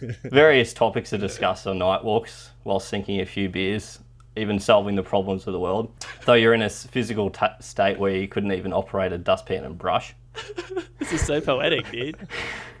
Various 0.24 0.72
topics 0.72 1.12
are 1.12 1.18
discussed 1.18 1.66
on 1.66 1.78
night 1.78 2.04
walks 2.04 2.50
while 2.64 2.80
sinking 2.80 3.20
a 3.20 3.26
few 3.26 3.48
beers, 3.48 3.98
even 4.36 4.58
solving 4.58 4.96
the 4.96 5.02
problems 5.02 5.46
of 5.46 5.52
the 5.52 5.60
world. 5.60 5.92
Though 6.24 6.34
you're 6.34 6.54
in 6.54 6.62
a 6.62 6.70
physical 6.70 7.30
t- 7.30 7.46
state 7.60 7.98
where 7.98 8.14
you 8.14 8.28
couldn't 8.28 8.52
even 8.52 8.72
operate 8.72 9.12
a 9.12 9.18
dustpan 9.18 9.64
and 9.64 9.78
brush. 9.78 10.14
This 10.98 11.20
is 11.20 11.26
so 11.26 11.40
poetic, 11.40 11.88
dude. 11.92 12.16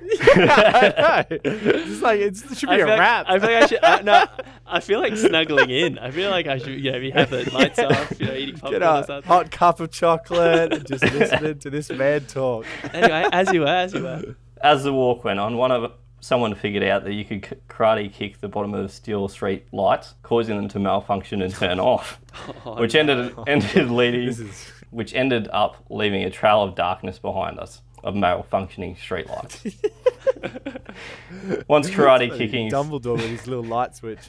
it's 0.00 2.00
like 2.02 2.20
it's, 2.20 2.42
it 2.50 2.58
should 2.58 2.68
be 2.68 2.74
I 2.74 2.76
a 2.76 2.78
feel 2.78 2.88
like, 2.88 2.98
rap. 2.98 3.26
I 3.28 3.38
feel 3.38 3.50
like 3.52 3.62
I 3.62 3.66
should. 3.66 3.84
I, 3.84 4.00
no, 4.02 4.26
I 4.66 4.80
feel 4.80 4.98
like 5.00 5.16
snuggling 5.16 5.70
in. 5.70 5.98
I 5.98 6.10
feel 6.10 6.30
like 6.30 6.46
I 6.48 6.58
should. 6.58 6.80
You 6.82 6.92
know, 6.92 6.98
we 6.98 7.10
have 7.10 7.30
the 7.30 7.48
lights 7.52 7.78
off. 7.78 8.18
You 8.18 8.26
know, 8.26 8.34
eating 8.34 8.54
popcorn 8.54 8.80
Get 8.80 8.82
or 8.82 9.00
a 9.00 9.04
something. 9.04 9.28
hot 9.28 9.50
cup 9.50 9.80
of 9.80 9.90
chocolate 9.92 10.72
and 10.72 10.86
just 10.86 11.04
listening 11.04 11.58
to 11.60 11.70
this 11.70 11.90
man 11.90 12.24
talk. 12.26 12.66
Anyway, 12.92 13.28
as 13.32 13.52
you 13.52 13.60
were, 13.60 13.66
as 13.68 13.94
you 13.94 14.02
were. 14.02 14.34
As 14.60 14.82
the 14.84 14.92
walk 14.92 15.22
went 15.22 15.38
on, 15.38 15.56
one 15.56 15.70
of 15.70 15.92
someone 16.20 16.54
figured 16.54 16.82
out 16.82 17.04
that 17.04 17.12
you 17.12 17.24
could 17.24 17.42
karate 17.68 18.12
kick 18.12 18.40
the 18.40 18.48
bottom 18.48 18.74
of 18.74 18.90
Steel 18.90 19.28
Street 19.28 19.66
lights, 19.72 20.14
causing 20.22 20.56
them 20.56 20.68
to 20.68 20.78
malfunction 20.78 21.42
and 21.42 21.54
turn 21.54 21.78
off, 21.78 22.20
which 22.78 22.94
ended 22.94 23.34
ended 23.46 23.90
leading, 23.90 24.28
is 24.28 24.70
which 24.90 25.14
ended 25.14 25.48
up 25.52 25.84
leaving 25.90 26.24
a 26.24 26.30
trail 26.30 26.62
of 26.62 26.74
darkness 26.74 27.18
behind 27.18 27.58
us 27.58 27.82
of 28.04 28.14
malfunctioning 28.14 28.96
street 28.98 29.26
Once 31.68 31.90
karate 31.90 32.36
kicking, 32.36 32.70
Dumbledore 32.70 33.16
with 33.16 33.28
his 33.28 33.46
little 33.46 33.64
light 33.64 33.94
switch. 33.94 34.20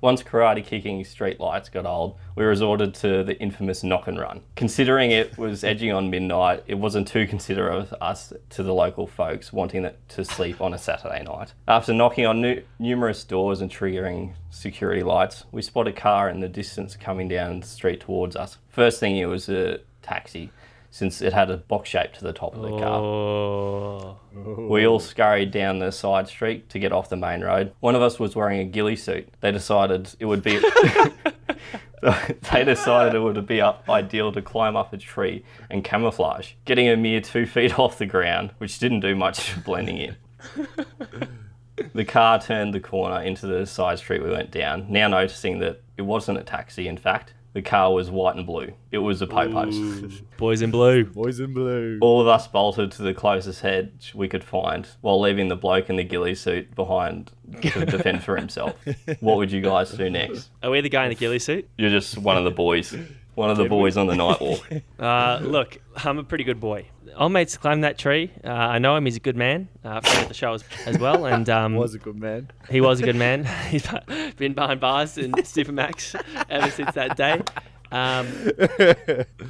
Once 0.00 0.22
karate 0.22 0.64
kicking 0.64 1.04
street 1.04 1.38
lights 1.38 1.68
got 1.68 1.86
old, 1.86 2.16
we 2.34 2.44
resorted 2.44 2.92
to 2.92 3.22
the 3.22 3.38
infamous 3.40 3.84
knock 3.84 4.08
and 4.08 4.18
run. 4.18 4.40
Considering 4.56 5.12
it 5.12 5.38
was 5.38 5.62
edging 5.62 5.92
on 5.92 6.10
midnight, 6.10 6.64
it 6.66 6.74
wasn't 6.74 7.06
too 7.06 7.24
considerate 7.24 7.72
of 7.72 7.94
us 8.00 8.32
to 8.50 8.64
the 8.64 8.74
local 8.74 9.06
folks 9.06 9.52
wanting 9.52 9.88
to 10.08 10.24
sleep 10.24 10.60
on 10.60 10.74
a 10.74 10.78
Saturday 10.78 11.22
night. 11.22 11.52
After 11.68 11.92
knocking 11.92 12.26
on 12.26 12.40
nu- 12.40 12.62
numerous 12.80 13.22
doors 13.22 13.60
and 13.60 13.70
triggering 13.70 14.34
security 14.50 15.04
lights, 15.04 15.44
we 15.52 15.62
spotted 15.62 15.94
a 15.96 16.00
car 16.00 16.28
in 16.28 16.40
the 16.40 16.48
distance 16.48 16.96
coming 16.96 17.28
down 17.28 17.60
the 17.60 17.66
street 17.66 18.00
towards 18.00 18.34
us. 18.34 18.58
First 18.70 18.98
thing, 18.98 19.16
it 19.16 19.26
was 19.26 19.48
a 19.48 19.78
taxi, 20.02 20.50
since 20.92 21.22
it 21.22 21.32
had 21.32 21.50
a 21.50 21.56
box 21.56 21.88
shape 21.88 22.12
to 22.12 22.22
the 22.22 22.34
top 22.34 22.54
of 22.54 22.60
the 22.60 22.68
car. 22.68 23.00
Oh. 23.00 24.18
We 24.68 24.86
all 24.86 25.00
scurried 25.00 25.50
down 25.50 25.78
the 25.78 25.90
side 25.90 26.28
street 26.28 26.68
to 26.68 26.78
get 26.78 26.92
off 26.92 27.08
the 27.08 27.16
main 27.16 27.40
road. 27.40 27.72
One 27.80 27.94
of 27.94 28.02
us 28.02 28.20
was 28.20 28.36
wearing 28.36 28.60
a 28.60 28.64
ghillie 28.64 28.96
suit. 28.96 29.26
They 29.40 29.50
decided 29.50 30.14
it 30.20 30.26
would 30.26 30.42
be. 30.42 30.60
they 32.52 32.64
decided 32.64 33.14
it 33.14 33.20
would 33.20 33.46
be 33.46 33.62
up 33.62 33.88
ideal 33.88 34.32
to 34.32 34.42
climb 34.42 34.76
up 34.76 34.92
a 34.92 34.98
tree 34.98 35.44
and 35.70 35.82
camouflage, 35.82 36.52
getting 36.66 36.90
a 36.90 36.96
mere 36.96 37.22
two 37.22 37.46
feet 37.46 37.78
off 37.78 37.96
the 37.96 38.06
ground, 38.06 38.50
which 38.58 38.78
didn't 38.78 39.00
do 39.00 39.16
much 39.16 39.64
blending 39.64 39.96
in. 39.96 40.16
The 41.94 42.04
car 42.04 42.38
turned 42.38 42.74
the 42.74 42.80
corner 42.80 43.22
into 43.22 43.46
the 43.46 43.64
side 43.64 43.98
street 43.98 44.22
we 44.22 44.30
went 44.30 44.50
down, 44.50 44.86
now 44.90 45.08
noticing 45.08 45.58
that 45.60 45.80
it 45.96 46.02
wasn't 46.02 46.36
a 46.36 46.42
taxi, 46.42 46.86
in 46.86 46.98
fact. 46.98 47.32
The 47.54 47.62
car 47.62 47.92
was 47.92 48.10
white 48.10 48.36
and 48.36 48.46
blue. 48.46 48.72
It 48.90 48.98
was 48.98 49.20
a 49.20 49.26
Popos. 49.26 50.22
Boys 50.38 50.62
in 50.62 50.70
blue. 50.70 51.04
Boys 51.04 51.38
in 51.38 51.52
blue. 51.52 51.98
All 52.00 52.20
of 52.20 52.26
us 52.26 52.48
bolted 52.48 52.92
to 52.92 53.02
the 53.02 53.12
closest 53.12 53.60
hedge 53.60 54.12
we 54.14 54.26
could 54.26 54.42
find, 54.42 54.88
while 55.02 55.20
leaving 55.20 55.48
the 55.48 55.56
bloke 55.56 55.90
in 55.90 55.96
the 55.96 56.04
ghillie 56.04 56.34
suit 56.34 56.74
behind 56.74 57.30
to 57.60 57.84
defend 57.84 58.24
for 58.24 58.36
himself. 58.36 58.74
What 59.20 59.36
would 59.36 59.52
you 59.52 59.60
guys 59.60 59.90
do 59.92 60.08
next? 60.08 60.48
Are 60.62 60.70
we 60.70 60.80
the 60.80 60.88
guy 60.88 61.04
in 61.04 61.10
the 61.10 61.14
ghillie 61.14 61.38
suit? 61.38 61.68
You're 61.76 61.90
just 61.90 62.16
one 62.16 62.38
of 62.38 62.44
the 62.44 62.50
boys. 62.50 62.96
One 63.34 63.50
of 63.50 63.56
the 63.58 63.68
boys 63.68 63.96
on 63.96 64.06
the 64.06 64.14
night 64.16 64.40
walk. 64.40 64.66
Uh, 64.98 65.40
look, 65.42 65.78
I'm 65.96 66.18
a 66.18 66.22
pretty 66.22 66.44
good 66.44 66.60
boy. 66.60 66.86
Old 67.16 67.32
mate's 67.32 67.56
climbed 67.56 67.84
that 67.84 67.98
tree. 67.98 68.30
Uh, 68.44 68.48
I 68.50 68.78
know 68.78 68.96
him. 68.96 69.04
He's 69.04 69.16
a 69.16 69.20
good 69.20 69.36
man. 69.36 69.68
Uh, 69.84 70.00
of 70.04 70.28
the 70.28 70.34
show 70.34 70.54
as, 70.54 70.64
as 70.86 70.98
well. 70.98 71.26
And 71.26 71.48
um, 71.58 71.74
Was 71.74 71.94
a 71.94 71.98
good 71.98 72.16
man. 72.16 72.50
he 72.70 72.80
was 72.80 73.00
a 73.00 73.04
good 73.04 73.16
man. 73.16 73.44
He's 73.70 73.86
been 74.36 74.54
behind 74.54 74.80
bars 74.80 75.18
in 75.18 75.32
Supermax 75.32 76.20
ever 76.48 76.70
since 76.70 76.92
that 76.94 77.16
day. 77.16 77.42
Um, 77.90 78.26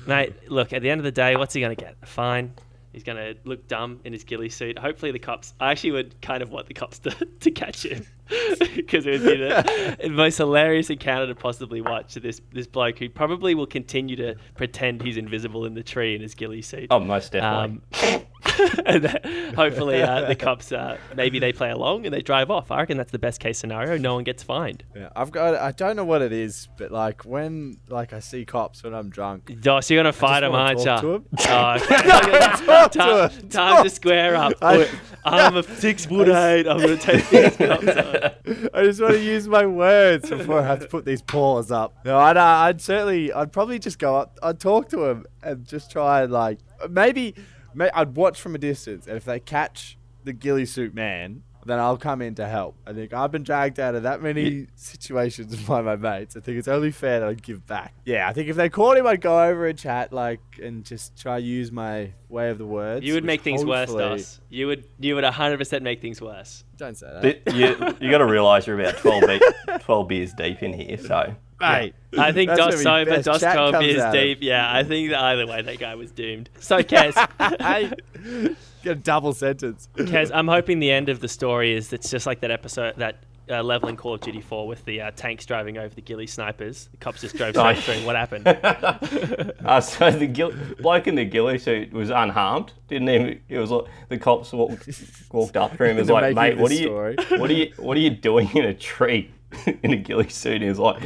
mate, 0.06 0.50
look, 0.50 0.72
at 0.72 0.82
the 0.82 0.90
end 0.90 1.00
of 1.00 1.04
the 1.04 1.12
day, 1.12 1.36
what's 1.36 1.54
he 1.54 1.60
going 1.60 1.76
to 1.76 1.80
get? 1.80 1.96
A 2.02 2.06
fine. 2.06 2.54
He's 2.92 3.04
going 3.04 3.16
to 3.16 3.40
look 3.44 3.68
dumb 3.68 4.00
in 4.04 4.12
his 4.12 4.24
ghillie 4.24 4.50
suit. 4.50 4.78
Hopefully, 4.78 5.12
the 5.12 5.18
cops. 5.18 5.54
I 5.60 5.70
actually 5.70 5.92
would 5.92 6.20
kind 6.20 6.42
of 6.42 6.50
want 6.50 6.66
the 6.66 6.74
cops 6.74 6.98
to, 7.00 7.10
to 7.40 7.50
catch 7.50 7.84
him 7.86 8.04
because 8.76 9.06
it 9.06 9.20
would 9.20 9.22
be 9.24 9.36
the, 9.36 9.96
the 10.02 10.08
most 10.08 10.38
hilarious 10.38 10.90
encounter 10.90 11.26
to 11.26 11.34
possibly 11.34 11.80
watch. 11.80 12.14
This 12.14 12.40
this 12.52 12.66
bloke 12.66 12.98
who 12.98 13.08
probably 13.08 13.54
will 13.54 13.66
continue 13.66 14.16
to 14.16 14.36
pretend 14.56 15.02
he's 15.02 15.16
invisible 15.16 15.66
in 15.66 15.74
the 15.74 15.82
tree 15.82 16.14
in 16.14 16.22
his 16.22 16.34
ghillie 16.34 16.62
suit. 16.62 16.86
Oh, 16.90 17.00
most 17.00 17.32
definitely. 17.32 17.80
Um, 18.02 18.22
and 18.86 19.04
then 19.04 19.54
hopefully, 19.54 20.02
uh, 20.02 20.22
the 20.26 20.34
cops 20.34 20.72
uh, 20.72 20.98
maybe 21.14 21.38
they 21.38 21.52
play 21.52 21.70
along 21.70 22.06
and 22.06 22.14
they 22.14 22.22
drive 22.22 22.50
off. 22.50 22.70
I 22.70 22.78
reckon 22.78 22.96
that's 22.96 23.12
the 23.12 23.18
best 23.18 23.40
case 23.40 23.58
scenario. 23.58 23.96
No 23.98 24.14
one 24.14 24.24
gets 24.24 24.42
fined. 24.42 24.84
Yeah, 24.94 25.10
I've 25.14 25.30
got. 25.30 25.54
I 25.56 25.72
don't 25.72 25.96
know 25.96 26.04
what 26.04 26.22
it 26.22 26.32
is, 26.32 26.68
but 26.78 26.90
like 26.90 27.24
when 27.24 27.78
like 27.88 28.12
I 28.12 28.20
see 28.20 28.44
cops 28.44 28.82
when 28.82 28.94
I'm 28.94 29.10
drunk. 29.10 29.60
Dos, 29.60 29.90
you're 29.90 29.98
gonna 30.02 30.12
fight 30.12 30.40
them, 30.40 30.52
wanna 30.52 30.64
aren't 30.76 30.84
talk 30.84 31.00
to 31.02 31.06
you? 31.06 31.14
him. 31.14 31.24
Oh, 31.48 31.74
okay. 31.74 32.66
Talk 32.66 32.92
to 32.92 32.98
time, 32.98 33.30
him. 33.30 33.48
time 33.48 33.84
to 33.84 33.90
square 33.90 34.36
up. 34.36 34.52
I- 34.62 34.88
I'm 35.24 35.56
a 35.56 35.62
six 35.62 36.06
foot 36.06 36.28
eight. 36.28 36.66
I'm 36.66 36.78
gonna 36.78 36.96
take 36.96 37.28
these 37.30 37.56
cops 37.56 37.88
on. 37.88 38.11
I 38.74 38.82
just 38.84 39.00
want 39.00 39.14
to 39.14 39.22
use 39.22 39.48
my 39.48 39.66
words 39.66 40.28
before 40.30 40.60
I 40.60 40.66
have 40.66 40.80
to 40.80 40.88
put 40.88 41.04
these 41.04 41.22
paws 41.22 41.70
up. 41.70 41.94
No, 42.04 42.18
I'd, 42.18 42.36
uh, 42.36 42.44
I'd 42.44 42.80
certainly, 42.80 43.32
I'd 43.32 43.52
probably 43.52 43.78
just 43.78 43.98
go 43.98 44.16
up, 44.16 44.38
I'd 44.42 44.60
talk 44.60 44.88
to 44.90 45.06
him 45.06 45.26
and 45.42 45.66
just 45.66 45.90
try 45.90 46.22
and 46.22 46.32
like, 46.32 46.58
maybe, 46.90 47.34
may, 47.74 47.90
I'd 47.94 48.16
watch 48.16 48.40
from 48.40 48.54
a 48.54 48.58
distance, 48.58 49.06
and 49.06 49.16
if 49.16 49.24
they 49.24 49.40
catch 49.40 49.98
the 50.24 50.32
ghillie 50.32 50.66
suit 50.66 50.94
man, 50.94 51.42
then 51.64 51.78
I'll 51.78 51.96
come 51.96 52.22
in 52.22 52.34
to 52.36 52.46
help. 52.48 52.74
I 52.86 52.92
think 52.92 53.12
I've 53.12 53.30
been 53.30 53.42
dragged 53.44 53.78
out 53.78 53.94
of 53.94 54.02
that 54.04 54.22
many 54.22 54.66
situations 54.74 55.54
by 55.68 55.80
my 55.82 55.96
mates. 55.96 56.36
I 56.36 56.40
think 56.40 56.58
it's 56.58 56.68
only 56.68 56.90
fair 56.90 57.20
that 57.20 57.28
I'd 57.28 57.42
give 57.42 57.66
back. 57.66 57.94
Yeah, 58.04 58.28
I 58.28 58.32
think 58.32 58.48
if 58.48 58.56
they 58.56 58.68
caught 58.68 58.96
him, 58.96 59.06
I'd 59.06 59.20
go 59.20 59.42
over 59.42 59.66
and 59.66 59.78
chat, 59.78 60.12
like, 60.12 60.40
and 60.62 60.84
just 60.84 61.16
try 61.16 61.38
use 61.38 61.70
my 61.70 62.12
way 62.28 62.50
of 62.50 62.58
the 62.58 62.66
words. 62.66 63.04
You 63.04 63.14
would 63.14 63.24
make 63.24 63.42
things 63.42 63.64
worse, 63.64 63.88
hopefully- 63.90 64.16
Dos. 64.18 64.40
You 64.48 64.66
would. 64.66 64.84
You 64.98 65.14
would 65.14 65.24
100 65.24 65.58
percent 65.58 65.82
make 65.82 66.00
things 66.00 66.20
worse. 66.20 66.64
Don't 66.76 66.96
say 66.96 67.06
that. 67.12 67.22
Th- 67.22 67.56
you 67.56 67.96
you 68.00 68.10
got 68.10 68.18
to 68.18 68.26
realise 68.26 68.66
you're 68.66 68.78
about 68.80 68.96
12, 68.98 69.22
be- 69.26 69.78
12 69.80 70.08
beers 70.08 70.32
deep 70.34 70.62
in 70.62 70.72
here, 70.72 70.98
so. 70.98 71.34
Mate, 71.62 71.94
I 72.18 72.32
think 72.32 72.48
That's 72.50 72.58
Dos 72.60 72.74
when 72.74 72.84
my 72.84 73.04
sober, 73.04 73.22
Dos 73.22 73.40
chat 73.40 73.54
12 73.54 73.72
comes 73.72 73.86
beers 73.86 74.00
out 74.00 74.08
of. 74.08 74.20
deep. 74.20 74.38
Yeah, 74.42 74.70
I 74.74 74.84
think 74.84 75.10
that 75.10 75.20
either 75.20 75.46
way 75.46 75.62
that 75.62 75.78
guy 75.78 75.94
was 75.94 76.10
doomed. 76.12 76.50
So, 76.60 76.78
Kez, 76.82 77.14
hey, 77.60 78.54
get 78.82 78.92
a 78.92 78.94
double 78.94 79.32
sentence. 79.32 79.88
Kez, 79.96 80.30
I'm 80.34 80.48
hoping 80.48 80.78
the 80.78 80.90
end 80.90 81.08
of 81.08 81.20
the 81.20 81.28
story 81.28 81.72
is 81.74 81.92
it's 81.92 82.10
just 82.10 82.26
like 82.26 82.40
that 82.40 82.50
episode, 82.50 82.96
that 82.96 83.16
uh, 83.50 83.62
level 83.62 83.88
in 83.88 83.96
Call 83.96 84.14
of 84.14 84.20
Duty 84.20 84.40
4 84.40 84.66
with 84.66 84.84
the 84.84 85.00
uh, 85.00 85.10
tanks 85.12 85.44
driving 85.46 85.76
over 85.78 85.94
the 85.94 86.00
ghillie 86.00 86.26
snipers. 86.26 86.88
The 86.92 86.96
cops 86.98 87.20
just 87.22 87.36
drove 87.36 87.54
straight 87.54 87.78
through. 87.78 88.04
What 88.06 88.16
happened? 88.16 88.46
Uh, 89.64 89.80
so 89.80 90.10
the 90.10 90.26
gil- 90.26 90.52
bloke 90.80 91.06
in 91.06 91.14
the 91.14 91.24
ghillie 91.24 91.58
suit 91.58 91.92
was 91.92 92.10
unharmed. 92.10 92.72
Didn't 92.88 93.08
even. 93.08 93.40
It 93.48 93.58
was 93.58 93.70
like 93.70 93.84
the 94.08 94.18
cops 94.18 94.52
walked, 94.52 94.88
walked 95.30 95.56
up 95.56 95.76
to 95.76 95.84
him. 95.84 95.90
and 95.90 95.98
was 96.00 96.10
like, 96.10 96.34
"Mate, 96.34 96.58
what 96.58 96.72
are 96.72 96.74
this 96.74 96.80
you? 96.80 97.38
What 97.38 97.48
are 97.48 97.52
you? 97.54 97.72
What 97.76 97.96
are 97.96 98.00
you 98.00 98.10
doing 98.10 98.50
in 98.56 98.64
a 98.64 98.74
tree?" 98.74 99.30
in 99.82 99.92
a 99.92 99.96
ghillie 99.96 100.28
suit. 100.28 100.54
And 100.54 100.62
he 100.64 100.68
was 100.68 100.78
like, 100.80 101.02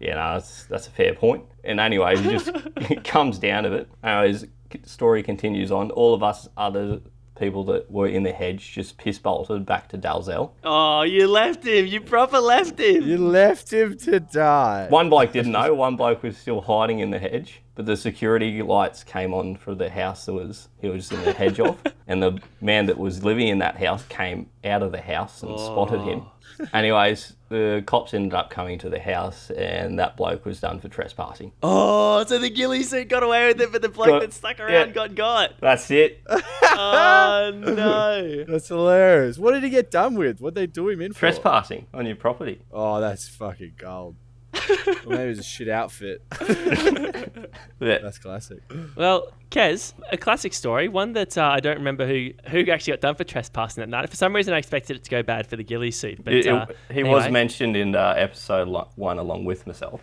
yeah, 0.00 0.14
no, 0.14 0.34
that's, 0.34 0.64
that's 0.64 0.86
a 0.86 0.90
fair 0.90 1.14
point. 1.14 1.44
And 1.64 1.80
anyway, 1.80 2.14
it 2.14 2.22
just 2.22 2.50
it 2.76 3.04
comes 3.04 3.38
down 3.38 3.64
to 3.64 3.72
it. 3.72 3.88
Anyways, 4.02 4.46
story 4.84 5.22
continues 5.22 5.70
on. 5.70 5.90
All 5.90 6.14
of 6.14 6.22
us 6.22 6.48
other 6.56 7.00
people 7.38 7.64
that 7.64 7.90
were 7.90 8.08
in 8.08 8.24
the 8.24 8.32
hedge 8.32 8.72
just 8.72 8.98
piss 8.98 9.18
bolted 9.18 9.64
back 9.64 9.88
to 9.88 9.98
Dalzell. 9.98 10.50
Oh, 10.64 11.02
you 11.02 11.28
left 11.28 11.64
him. 11.64 11.86
You 11.86 12.00
proper 12.00 12.40
left 12.40 12.78
him. 12.78 13.02
You 13.02 13.18
left 13.18 13.72
him 13.72 13.96
to 13.98 14.20
die. 14.20 14.86
One 14.88 15.08
bloke 15.08 15.32
didn't 15.32 15.52
know. 15.52 15.72
One 15.74 15.96
bloke 15.96 16.22
was 16.22 16.36
still 16.36 16.60
hiding 16.60 16.98
in 16.98 17.10
the 17.10 17.18
hedge, 17.18 17.62
but 17.74 17.86
the 17.86 17.96
security 17.96 18.62
lights 18.62 19.04
came 19.04 19.32
on 19.32 19.56
for 19.56 19.74
the 19.74 19.88
house 19.88 20.26
that 20.26 20.32
was 20.32 20.68
he 20.80 20.88
was 20.88 21.10
in 21.12 21.22
the 21.24 21.32
hedge 21.32 21.60
of, 21.60 21.80
and 22.06 22.22
the 22.22 22.40
man 22.60 22.86
that 22.86 22.98
was 22.98 23.24
living 23.24 23.48
in 23.48 23.58
that 23.58 23.76
house 23.76 24.04
came 24.08 24.48
out 24.64 24.82
of 24.82 24.92
the 24.92 25.00
house 25.00 25.42
and 25.42 25.52
oh. 25.52 25.56
spotted 25.56 26.00
him. 26.02 26.22
Anyways, 26.72 27.34
the 27.48 27.82
cops 27.86 28.14
ended 28.14 28.34
up 28.34 28.50
coming 28.50 28.78
to 28.80 28.88
the 28.88 28.98
house, 28.98 29.50
and 29.50 29.98
that 29.98 30.16
bloke 30.16 30.44
was 30.44 30.60
done 30.60 30.80
for 30.80 30.88
trespassing. 30.88 31.52
Oh, 31.62 32.24
so 32.24 32.38
the 32.38 32.50
ghillie 32.50 32.82
suit 32.82 33.08
got 33.08 33.22
away 33.22 33.46
with 33.48 33.60
it, 33.60 33.72
but 33.72 33.82
the 33.82 33.88
bloke 33.88 34.08
Got- 34.08 34.20
that 34.22 34.32
stuck 34.32 34.60
around 34.60 34.70
yeah. 34.70 34.86
got 34.92 35.14
got. 35.14 35.54
That's 35.60 35.90
it. 35.90 36.22
Oh 36.80 37.50
no. 37.54 38.44
That's 38.48 38.68
hilarious. 38.68 39.36
What 39.38 39.52
did 39.52 39.64
he 39.64 39.70
get 39.70 39.90
done 39.90 40.14
with? 40.14 40.40
What 40.40 40.54
did 40.54 40.60
they 40.60 40.66
do 40.72 40.88
him 40.90 41.00
in 41.00 41.12
for? 41.12 41.18
Trespassing 41.20 41.86
on 41.92 42.06
your 42.06 42.14
property. 42.14 42.60
Oh, 42.70 43.00
that's 43.00 43.28
fucking 43.28 43.72
gold. 43.78 44.14
Or 44.54 45.10
maybe 45.10 45.22
it 45.24 45.28
was 45.28 45.38
a 45.38 45.42
shit 45.42 45.68
outfit. 45.68 46.22
Yeah. 47.80 47.98
that's 48.02 48.18
classic. 48.18 48.58
Well, 48.96 49.28
Kez, 49.52 49.92
a 50.10 50.16
classic 50.16 50.52
story, 50.52 50.88
one 50.88 51.12
that 51.12 51.38
uh, 51.38 51.44
I 51.44 51.60
don't 51.60 51.78
remember 51.78 52.06
who 52.06 52.30
who 52.48 52.68
actually 52.72 52.92
got 52.94 53.00
done 53.00 53.14
for 53.14 53.22
trespassing 53.24 53.80
that 53.82 53.88
night. 53.88 54.10
For 54.10 54.16
some 54.16 54.34
reason, 54.34 54.52
I 54.52 54.58
expected 54.58 54.96
it 54.96 55.04
to 55.04 55.10
go 55.10 55.22
bad 55.22 55.46
for 55.46 55.54
the 55.56 55.62
ghillie 55.62 55.92
suit, 55.92 56.22
but 56.24 56.34
It- 56.34 56.46
it- 56.46 56.52
uh, 56.52 56.66
he 56.92 57.04
was 57.04 57.30
mentioned 57.30 57.76
in 57.76 57.94
uh, 57.94 58.14
episode 58.16 58.68
one 58.96 59.18
along 59.18 59.44
with 59.44 59.64
myself. 59.66 60.00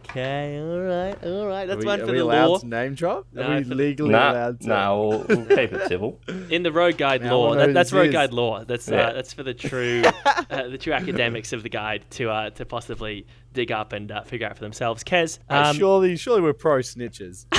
Okay, 0.00 0.58
all 0.60 0.80
right, 0.80 1.24
all 1.24 1.46
right. 1.46 1.66
That's 1.66 1.80
we, 1.80 1.86
one 1.86 2.00
are 2.00 2.06
for 2.06 2.12
we 2.12 2.18
the 2.18 2.24
allowed 2.24 2.48
law. 2.48 2.58
to 2.58 2.66
name 2.66 2.94
drop? 2.94 3.26
No, 3.32 3.42
are 3.42 3.58
we 3.58 3.64
legally 3.64 4.10
No, 4.12 4.18
allowed 4.18 4.60
to? 4.60 4.68
no, 4.68 5.06
we'll, 5.08 5.24
we'll 5.38 5.46
keep 5.46 5.72
it 5.72 5.88
civil. 5.88 6.20
In 6.50 6.62
the 6.62 6.72
road 6.72 6.96
guide 6.98 7.22
Now 7.22 7.36
law, 7.36 7.54
that, 7.54 7.74
that's 7.74 7.90
this 7.90 7.96
road 7.98 8.08
is. 8.08 8.12
guide 8.12 8.32
law. 8.32 8.64
That's 8.64 8.88
Yeah. 8.88 9.08
uh, 9.08 9.12
that's 9.12 9.32
for 9.32 9.42
the 9.42 9.54
true 9.54 10.02
uh, 10.50 10.68
the 10.68 10.78
true 10.78 10.92
academics 10.92 11.52
of 11.52 11.62
the 11.62 11.68
guide 11.68 12.04
to 12.12 12.30
uh, 12.30 12.50
to 12.50 12.64
possibly 12.64 13.26
dig 13.52 13.72
up 13.72 13.92
and 13.92 14.10
uh, 14.10 14.22
figure 14.22 14.46
out 14.46 14.56
for 14.56 14.64
themselves. 14.64 15.04
Kez, 15.04 15.38
Hey, 15.48 15.56
um, 15.56 15.76
surely, 15.76 16.16
surely 16.16 16.40
we're 16.40 16.52
pro 16.52 16.78
snitches. 16.78 17.46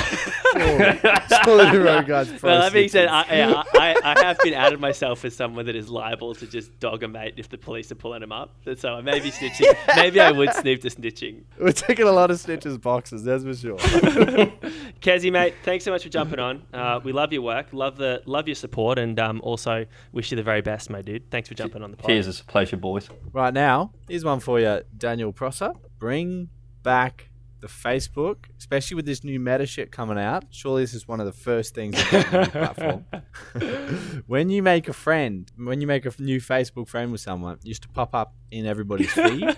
surely, 0.52 1.00
surely 1.44 1.70
the 1.70 1.80
road 1.84 2.06
guys 2.06 2.28
pro 2.38 2.50
well, 2.50 2.60
that 2.62 2.72
being 2.72 2.88
said, 2.88 3.08
snitches. 3.08 3.30
I, 3.30 3.36
yeah, 3.36 3.62
I, 3.74 4.14
I 4.16 4.24
have 4.24 4.38
been 4.38 4.54
outed 4.54 4.80
myself 4.80 5.24
as 5.24 5.34
someone 5.34 5.66
that 5.66 5.76
is 5.76 5.88
liable 5.88 6.34
to 6.36 6.46
just 6.46 6.78
dog 6.80 7.02
a 7.02 7.08
mate 7.08 7.34
if 7.36 7.48
the 7.48 7.58
police 7.58 7.90
are 7.92 7.96
pulling 7.96 8.22
him 8.22 8.32
up. 8.32 8.54
So 8.76 8.94
I 8.94 9.00
may 9.00 9.20
be 9.20 9.30
snitching. 9.30 9.74
Maybe 9.96 10.20
I 10.20 10.30
would 10.30 10.52
snoop 10.54 10.80
to 10.82 10.90
snitching. 10.90 11.42
we're 11.58 11.72
taking 11.72 12.06
a 12.06 12.12
lot 12.12 12.30
of 12.30 12.38
snitches 12.38 12.80
boxes. 12.80 13.24
That's 13.24 13.44
for 13.44 13.54
sure. 13.54 13.76
Kezi, 15.00 15.30
mate, 15.32 15.54
thanks 15.62 15.84
so 15.84 15.90
much 15.90 16.02
for 16.02 16.08
jumping 16.08 16.38
on. 16.38 16.62
Uh, 16.72 17.00
we 17.02 17.12
love 17.12 17.32
your 17.32 17.42
work, 17.42 17.68
love 17.72 17.96
the 17.96 18.22
love 18.26 18.48
your 18.48 18.54
support, 18.54 18.98
and 18.98 19.18
um, 19.18 19.40
also 19.42 19.86
wish 20.12 20.30
you 20.30 20.36
the 20.36 20.42
very 20.42 20.62
best, 20.62 20.90
my 20.90 21.02
dude. 21.02 21.30
Thanks 21.30 21.48
for 21.48 21.54
jumping 21.54 21.82
on 21.82 21.90
the 21.90 21.96
pod. 21.96 22.08
Cheers, 22.08 22.26
it's 22.28 22.40
a 22.40 22.44
pleasure, 22.44 22.76
boys. 22.76 23.08
right 23.32 23.52
now, 23.54 23.92
here's 24.08 24.24
one 24.24 24.40
for 24.40 24.60
you, 24.60 24.82
Daniel 24.96 25.32
Prosser. 25.32 25.72
Bring 25.98 26.48
back 26.82 27.30
the 27.60 27.68
Facebook, 27.68 28.44
especially 28.58 28.94
with 28.94 29.06
this 29.06 29.24
new 29.24 29.40
meta 29.40 29.64
shit 29.64 29.90
coming 29.90 30.18
out. 30.18 30.44
Surely 30.50 30.82
this 30.82 30.92
is 30.92 31.08
one 31.08 31.18
of 31.18 31.26
the 31.26 31.32
first 31.32 31.74
things 31.74 31.96
on 31.96 32.20
the 32.20 32.50
platform. 32.52 34.22
when 34.26 34.50
you 34.50 34.62
make 34.62 34.86
a 34.88 34.92
friend, 34.92 35.50
when 35.56 35.80
you 35.80 35.86
make 35.86 36.04
a 36.04 36.12
new 36.18 36.40
Facebook 36.40 36.88
friend 36.88 37.10
with 37.10 37.22
someone, 37.22 37.54
it 37.54 37.66
used 37.66 37.82
to 37.82 37.88
pop 37.88 38.14
up 38.14 38.34
in 38.50 38.66
everybody's 38.66 39.12
feed, 39.14 39.56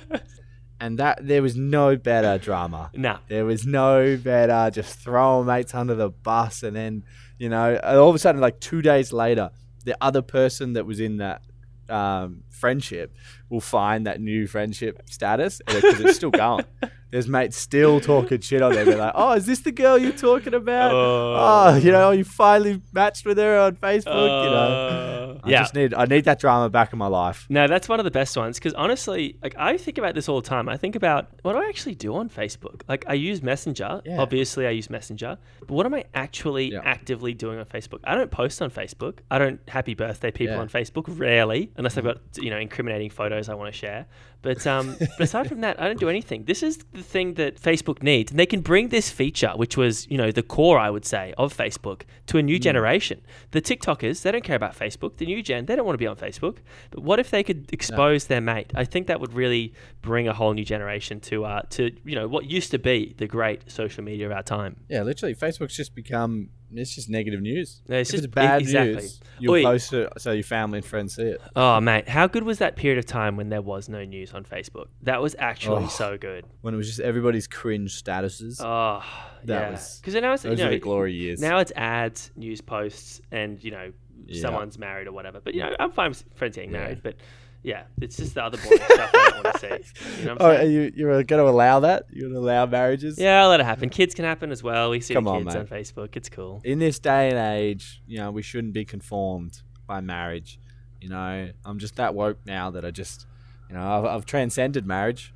and 0.79 0.99
that 0.99 1.27
there 1.27 1.43
was 1.43 1.57
no 1.57 1.97
better 1.97 2.39
drama. 2.39 2.93
Nah. 2.95 3.19
There 3.27 3.45
was 3.45 3.67
no 3.67 4.17
better 4.17 4.71
just 4.71 5.01
throwing 5.01 5.47
mates 5.47 5.75
under 5.75 5.97
the 5.97 6.11
bus, 6.11 6.63
and 6.63 6.77
then 6.77 7.03
you 7.39 7.49
know, 7.49 7.77
all 7.83 8.09
of 8.09 8.15
a 8.15 8.19
sudden, 8.21 8.41
like 8.41 8.61
two 8.61 8.83
days 8.83 9.13
later, 9.13 9.51
the 9.85 9.97
other 10.01 10.23
person 10.23 10.75
that 10.75 10.87
was 10.87 11.01
in 11.01 11.17
that 11.17 11.43
um, 11.89 12.43
friendship 12.51 13.17
will 13.49 13.61
find 13.61 14.07
that 14.07 14.21
new 14.21 14.47
friendship 14.47 15.03
status 15.07 15.61
because 15.67 16.01
it's 16.01 16.17
still 16.17 16.31
going. 16.31 16.65
There's 17.13 17.29
mates 17.29 17.57
still 17.57 18.01
talking 18.01 18.41
shit 18.41 18.61
on 18.63 18.73
there. 18.73 18.85
They're 18.85 18.99
like, 18.99 19.13
"Oh, 19.15 19.33
is 19.33 19.47
this 19.47 19.61
the 19.61 19.71
girl 19.71 19.97
you're 19.97 20.11
talking 20.11 20.55
about? 20.55 20.93
Oh. 20.93 21.37
Oh, 21.39 21.77
you 21.77 21.93
know, 21.93 22.11
you 22.11 22.25
finally 22.25 22.83
matched 22.93 23.25
with 23.25 23.39
her 23.39 23.59
on 23.61 23.77
Facebook. 23.77 24.45
you 24.45 24.51
know, 24.51 25.37
Uh, 25.37 25.41
I 25.45 25.51
yeah. 25.51 25.59
just 25.61 25.75
need 25.75 25.95
I 25.95 26.05
need 26.07 26.25
that 26.25 26.41
drama 26.41 26.69
back 26.69 26.93
in 26.93 26.99
my 26.99 27.07
life. 27.07 27.47
No, 27.49 27.69
that's 27.69 27.89
one 27.89 28.01
of 28.01 28.05
the 28.05 28.11
best 28.11 28.37
ones 28.37 28.59
because 28.59 28.75
honestly, 28.75 29.39
like 29.41 29.55
I 29.57 29.77
think 29.77 29.99
about 29.99 30.17
this 30.17 30.29
all 30.29 30.41
the 30.41 30.49
time. 30.49 30.69
I 30.69 30.77
think 30.77 30.97
about 30.97 31.29
what 31.43 31.53
do 31.53 31.59
I 31.61 31.69
actually 31.69 31.95
do 31.95 32.15
on 32.17 32.29
Facebook? 32.29 32.83
Like 32.89 33.05
I 33.07 33.15
use 33.15 33.41
Messenger. 33.41 34.03
Yeah. 34.05 34.19
Obviously, 34.19 34.67
I 34.67 34.71
use 34.71 34.91
Messenger. 34.91 35.39
But 35.61 35.71
what 35.71 35.87
am 35.87 35.95
I 35.95 36.05
actually 36.13 36.73
Yeah. 36.73 36.81
actively 36.85 37.35
doing 37.35 37.61
on 37.61 37.67
Facebook? 37.67 38.01
I 38.05 38.17
don't 38.17 38.33
post 38.33 38.61
on 38.61 38.71
Facebook. 38.71 39.19
I 39.31 39.39
don't 39.39 39.61
happy 39.69 39.95
birthday 39.95 40.33
people 40.33 40.57
Yeah. 40.57 40.61
on 40.63 40.69
Facebook 40.69 41.05
rarely, 41.07 41.71
unless 41.77 41.97
I've 41.97 42.05
got 42.05 42.19
you 42.37 42.51
know 42.51 42.59
incriminating 42.59 43.11
photos 43.11 43.36
I 43.49 43.55
want 43.55 43.73
to 43.73 43.79
share. 43.79 44.07
But 44.43 44.67
um, 44.67 44.97
but 44.99 45.21
aside 45.21 45.49
from 45.49 45.61
that, 45.63 45.81
I 45.81 45.87
don't 45.87 45.99
do 45.99 46.09
anything. 46.09 46.45
This 46.45 46.63
is 46.63 46.79
the 46.93 47.03
thing 47.03 47.35
that 47.35 47.61
Facebook 47.61 48.03
needs, 48.03 48.31
and 48.31 48.39
they 48.39 48.47
can 48.47 48.61
bring 48.61 48.89
this 48.89 49.11
feature, 49.11 49.53
which 49.57 49.77
was 49.77 50.09
you 50.11 50.17
know 50.17 50.31
the 50.31 50.43
core, 50.43 50.79
I 50.79 50.91
would 50.91 51.05
say, 51.05 51.35
of 51.37 51.57
Facebook, 51.57 52.03
to 52.27 52.39
a 52.39 52.43
new 52.43 52.59
generation. 52.59 53.23
The 53.51 53.61
TikTokers, 53.61 54.23
they 54.23 54.31
don't 54.31 54.45
care 54.45 54.57
about 54.57 54.79
Facebook. 54.79 55.17
The 55.17 55.27
new 55.27 55.43
gen, 55.43 55.67
they 55.67 55.75
don't 55.75 55.85
want 55.85 55.95
to 55.95 55.99
be 55.99 56.07
on 56.07 56.17
Facebook. 56.17 56.59
But 56.91 57.03
what 57.03 57.19
if 57.19 57.31
they 57.31 57.43
could 57.43 57.73
expose 57.73 58.27
their 58.27 58.41
mate? 58.41 58.73
I 58.75 58.85
think 58.85 59.09
that 59.09 59.21
would 59.21 59.33
really 59.33 59.75
bring 60.03 60.29
a 60.29 60.33
whole 60.33 60.55
new 60.55 60.65
generation 60.65 61.21
to 61.21 61.45
uh, 61.45 61.63
to 61.71 61.91
you 62.05 62.15
know 62.15 62.29
what 62.29 62.45
used 62.47 62.71
to 62.71 62.79
be 62.79 63.15
the 63.19 63.27
great 63.27 63.71
social 63.71 64.05
media 64.05 64.27
of 64.27 64.33
our 64.33 64.43
time. 64.43 64.77
Yeah, 64.89 65.03
literally, 65.03 65.35
Facebook's 65.35 65.77
just 65.77 65.95
become 65.95 66.51
it's 66.75 66.95
just 66.95 67.09
negative 67.09 67.41
news. 67.41 67.83
No, 67.89 67.97
it's 67.97 68.11
if 68.11 68.15
just- 68.17 68.25
it's 68.25 68.35
bad 68.35 68.61
exactly. 68.63 68.95
news, 68.95 69.21
you'll 69.39 69.55
Oi. 69.55 69.63
post 69.63 69.93
it 69.93 70.13
so 70.19 70.33
your 70.33 70.43
family 70.43 70.79
and 70.79 70.87
friends 70.87 71.15
see 71.17 71.23
it. 71.23 71.41
Oh 71.55 71.81
mate, 71.81 72.09
how 72.09 72.27
good 72.27 72.43
was 72.43 72.59
that 72.59 72.77
period 72.77 72.99
of 72.99 73.07
time 73.07 73.37
when 73.37 73.49
there 73.49 73.63
was 73.63 73.89
no 73.89 74.05
news 74.05 74.33
on 74.33 74.45
Facebook? 74.45 74.87
That 75.03 75.21
was 75.23 75.37
actually 75.39 75.85
Oh. 75.85 75.89
so 75.89 76.17
good. 76.19 76.45
When 76.63 76.75
it 76.75 76.77
was 76.77 76.87
just 76.89 77.01
everybody's 77.01 77.47
cringe 77.47 78.03
statuses. 78.03 78.61
Oh, 78.61 79.03
That 79.45 79.61
yeah. 79.63 79.71
was- 79.71 80.01
Because 80.01 80.15
now 80.21 80.33
it's 80.33 80.45
you 80.45 80.51
Those 80.51 80.59
know, 80.61 80.67
are 80.67 80.71
the 80.71 80.79
glory 80.79 81.15
years. 81.15 81.41
now 81.41 81.59
it's 81.59 81.73
ads, 81.77 82.31
news 82.37 82.61
posts, 82.61 83.21
and 83.31 83.63
you 83.63 83.71
know 83.71 83.93
Yeah. 84.27 84.41
someone's 84.41 84.79
married 84.79 85.07
or 85.07 85.13
whatever. 85.13 85.41
But 85.41 85.55
you 85.55 85.61
know, 85.61 85.75
I'm 85.79 85.93
fine 85.93 86.11
with 86.11 86.25
friends 86.35 86.57
getting 86.57 86.73
Yeah. 86.73 86.79
married, 86.81 87.01
but 87.03 87.17
yeah, 87.63 87.85
it's 88.01 88.17
just 88.17 88.35
the 88.35 88.45
other 88.45 88.59
boring 88.59 88.79
stuff 88.79 89.11
I 89.13 89.31
don't 89.31 89.45
want 89.45 89.61
to 89.61 89.85
see. 89.85 90.21
You 90.21 90.27
know 90.27 90.37
oh, 90.41 90.63
you 90.63 90.93
you're 90.95 91.23
going 91.25 91.43
to 91.43 91.49
allow 91.49 91.81
that? 91.81 92.07
You're 92.11 92.31
going 92.31 92.35
to 92.35 92.41
allow 92.41 92.67
marriages? 92.67 93.19
Yeah, 93.19 93.43
I'll 93.43 93.49
let 93.49 93.61
it 93.61 93.67
happen. 93.67 93.89
Kids 93.89 94.15
can 94.15 94.25
happen 94.25 94.53
as 94.53 94.63
well. 94.63 94.91
We 94.91 95.01
see 95.01 95.15
Come 95.15 95.25
the 95.25 95.31
on, 95.31 95.45
kids 95.45 95.55
mate. 95.55 95.61
on 95.61 95.67
Facebook. 95.67 96.17
It's 96.17 96.29
cool. 96.29 96.61
In 96.65 96.79
this 96.79 96.99
day 96.99 97.29
and 97.29 97.39
age, 97.39 98.03
you 98.07 98.19
know, 98.19 98.31
we 98.31 98.43
shouldn't 98.43 98.73
be 98.73 98.85
conformed 98.85 99.63
by 99.87 100.01
marriage. 100.01 100.59
You 101.01 101.09
know, 101.09 101.51
I'm 101.65 101.79
just 101.79 101.97
that 101.97 102.15
woke 102.15 102.39
now 102.47 102.71
that 102.71 102.85
I 102.85 102.91
just, 102.91 103.27
you 103.69 103.77
know, 103.77 103.83
I've, 103.83 104.05
I've 104.05 104.27
transcended 104.27 104.87
marriage. 104.87 105.33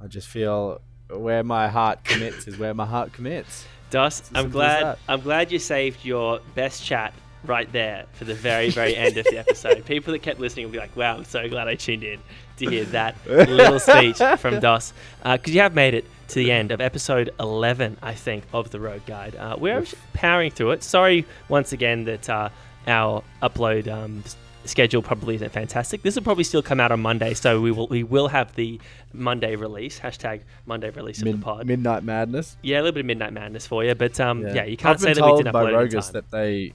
I 0.00 0.06
just 0.06 0.28
feel 0.28 0.80
where 1.10 1.42
my 1.42 1.68
heart 1.68 2.04
commits 2.04 2.46
is 2.46 2.58
where 2.58 2.74
my 2.74 2.86
heart 2.86 3.12
commits. 3.12 3.66
As 3.92 4.30
I'm 4.34 4.50
glad. 4.50 4.98
I'm 5.08 5.22
glad 5.22 5.50
you 5.50 5.58
saved 5.58 6.04
your 6.04 6.40
best 6.54 6.84
chat 6.84 7.14
right 7.44 7.70
there 7.72 8.06
for 8.12 8.24
the 8.24 8.34
very, 8.34 8.70
very 8.70 8.96
end 8.96 9.16
of 9.16 9.24
the 9.24 9.38
episode. 9.38 9.84
People 9.84 10.12
that 10.12 10.20
kept 10.20 10.40
listening 10.40 10.66
will 10.66 10.72
be 10.72 10.78
like, 10.78 10.94
"Wow, 10.96 11.16
I'm 11.16 11.24
so 11.24 11.48
glad 11.48 11.68
I 11.68 11.74
tuned 11.76 12.04
in 12.04 12.20
to 12.58 12.68
hear 12.68 12.84
that 12.86 13.16
little 13.26 13.78
speech 13.78 14.18
from 14.38 14.60
Dos," 14.60 14.92
because 15.22 15.54
you 15.54 15.60
have 15.60 15.74
made 15.74 15.94
it 15.94 16.04
to 16.28 16.34
the 16.36 16.50
end 16.52 16.72
of 16.72 16.80
episode 16.80 17.30
11, 17.40 17.96
I 18.02 18.12
think, 18.14 18.44
of 18.52 18.70
the 18.70 18.78
Road 18.80 19.02
Guide. 19.06 19.34
Uh, 19.36 19.56
we're 19.58 19.84
powering 20.12 20.50
through 20.50 20.72
it. 20.72 20.82
Sorry 20.82 21.24
once 21.48 21.72
again 21.72 22.04
that 22.04 22.28
uh, 22.28 22.50
our 22.86 23.22
upload 23.42 23.88
um, 23.88 24.22
schedule 24.66 25.00
probably 25.00 25.36
isn't 25.36 25.50
fantastic. 25.52 26.02
This 26.02 26.16
will 26.16 26.22
probably 26.22 26.44
still 26.44 26.60
come 26.60 26.80
out 26.80 26.92
on 26.92 27.00
Monday, 27.00 27.32
so 27.34 27.60
we 27.62 27.70
will 27.70 27.86
we 27.86 28.02
will 28.02 28.28
have 28.28 28.54
the 28.56 28.78
Monday 29.14 29.56
release 29.56 29.98
hashtag 30.00 30.40
Monday 30.66 30.90
release 30.90 31.18
of 31.20 31.24
Mid- 31.24 31.40
the 31.40 31.44
pod. 31.44 31.66
midnight 31.66 32.02
madness. 32.02 32.56
Yeah, 32.62 32.78
a 32.78 32.82
little 32.82 32.92
bit 32.92 33.00
of 33.00 33.06
midnight 33.06 33.32
madness 33.32 33.66
for 33.66 33.82
you, 33.84 33.94
but 33.94 34.18
um, 34.20 34.42
yeah, 34.42 34.64
you 34.64 34.72
I've 34.72 34.78
can't 34.78 35.00
been 35.00 35.14
say 35.14 35.20
that 35.20 35.24
we 35.24 35.36
didn't 35.38 35.52
by 35.52 35.64
upload 35.64 35.68
in 35.68 35.74
Rogus 35.76 36.08
that 36.12 36.30
they 36.30 36.74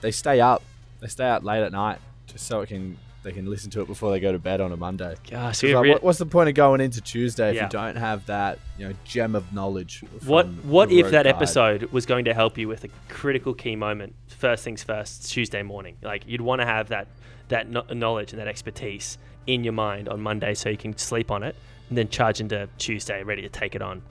they 0.00 0.10
stay 0.10 0.40
up, 0.40 0.62
they 1.00 1.06
stay 1.08 1.24
out 1.24 1.44
late 1.44 1.62
at 1.62 1.72
night 1.72 1.98
just 2.26 2.46
so 2.46 2.60
it 2.60 2.68
can 2.68 2.96
they 3.24 3.32
can 3.32 3.46
listen 3.50 3.68
to 3.68 3.80
it 3.80 3.86
before 3.88 4.10
they 4.12 4.20
go 4.20 4.30
to 4.30 4.38
bed 4.38 4.60
on 4.60 4.70
a 4.72 4.76
Monday. 4.76 5.14
Gosh, 5.28 5.62
like, 5.64 5.82
re- 5.82 5.98
what's 6.00 6.18
the 6.18 6.24
point 6.26 6.48
of 6.48 6.54
going 6.54 6.80
into 6.80 7.00
Tuesday 7.00 7.50
if 7.50 7.56
Yeah. 7.56 7.64
you 7.64 7.68
don't 7.68 7.96
have 7.96 8.24
that 8.26 8.58
you 8.78 8.88
know 8.88 8.94
gem 9.04 9.34
of 9.34 9.52
knowledge? 9.52 10.04
what 10.24 10.46
what 10.64 10.90
if 10.92 11.10
that 11.10 11.24
guide? 11.24 11.34
episode 11.34 11.82
was 11.92 12.06
going 12.06 12.24
to 12.26 12.34
help 12.34 12.56
you 12.56 12.68
with 12.68 12.84
a 12.84 12.88
critical 13.08 13.54
key 13.54 13.76
moment? 13.76 14.14
First 14.28 14.62
things 14.64 14.82
first, 14.84 15.30
Tuesday 15.30 15.62
morning. 15.62 15.96
Like 16.02 16.24
you'd 16.26 16.40
want 16.40 16.60
to 16.60 16.66
have 16.66 16.88
that 16.88 17.08
that 17.48 17.68
knowledge 17.94 18.32
and 18.32 18.40
that 18.40 18.48
expertise 18.48 19.18
in 19.46 19.64
your 19.64 19.72
mind 19.72 20.08
on 20.08 20.20
Monday, 20.20 20.54
so 20.54 20.68
you 20.68 20.76
can 20.76 20.96
sleep 20.96 21.30
on 21.30 21.42
it 21.42 21.56
and 21.88 21.96
then 21.96 22.08
charge 22.08 22.40
into 22.40 22.68
Tuesday, 22.78 23.22
ready 23.22 23.42
to 23.42 23.48
take 23.48 23.74
it 23.74 23.80
on. 23.82 24.02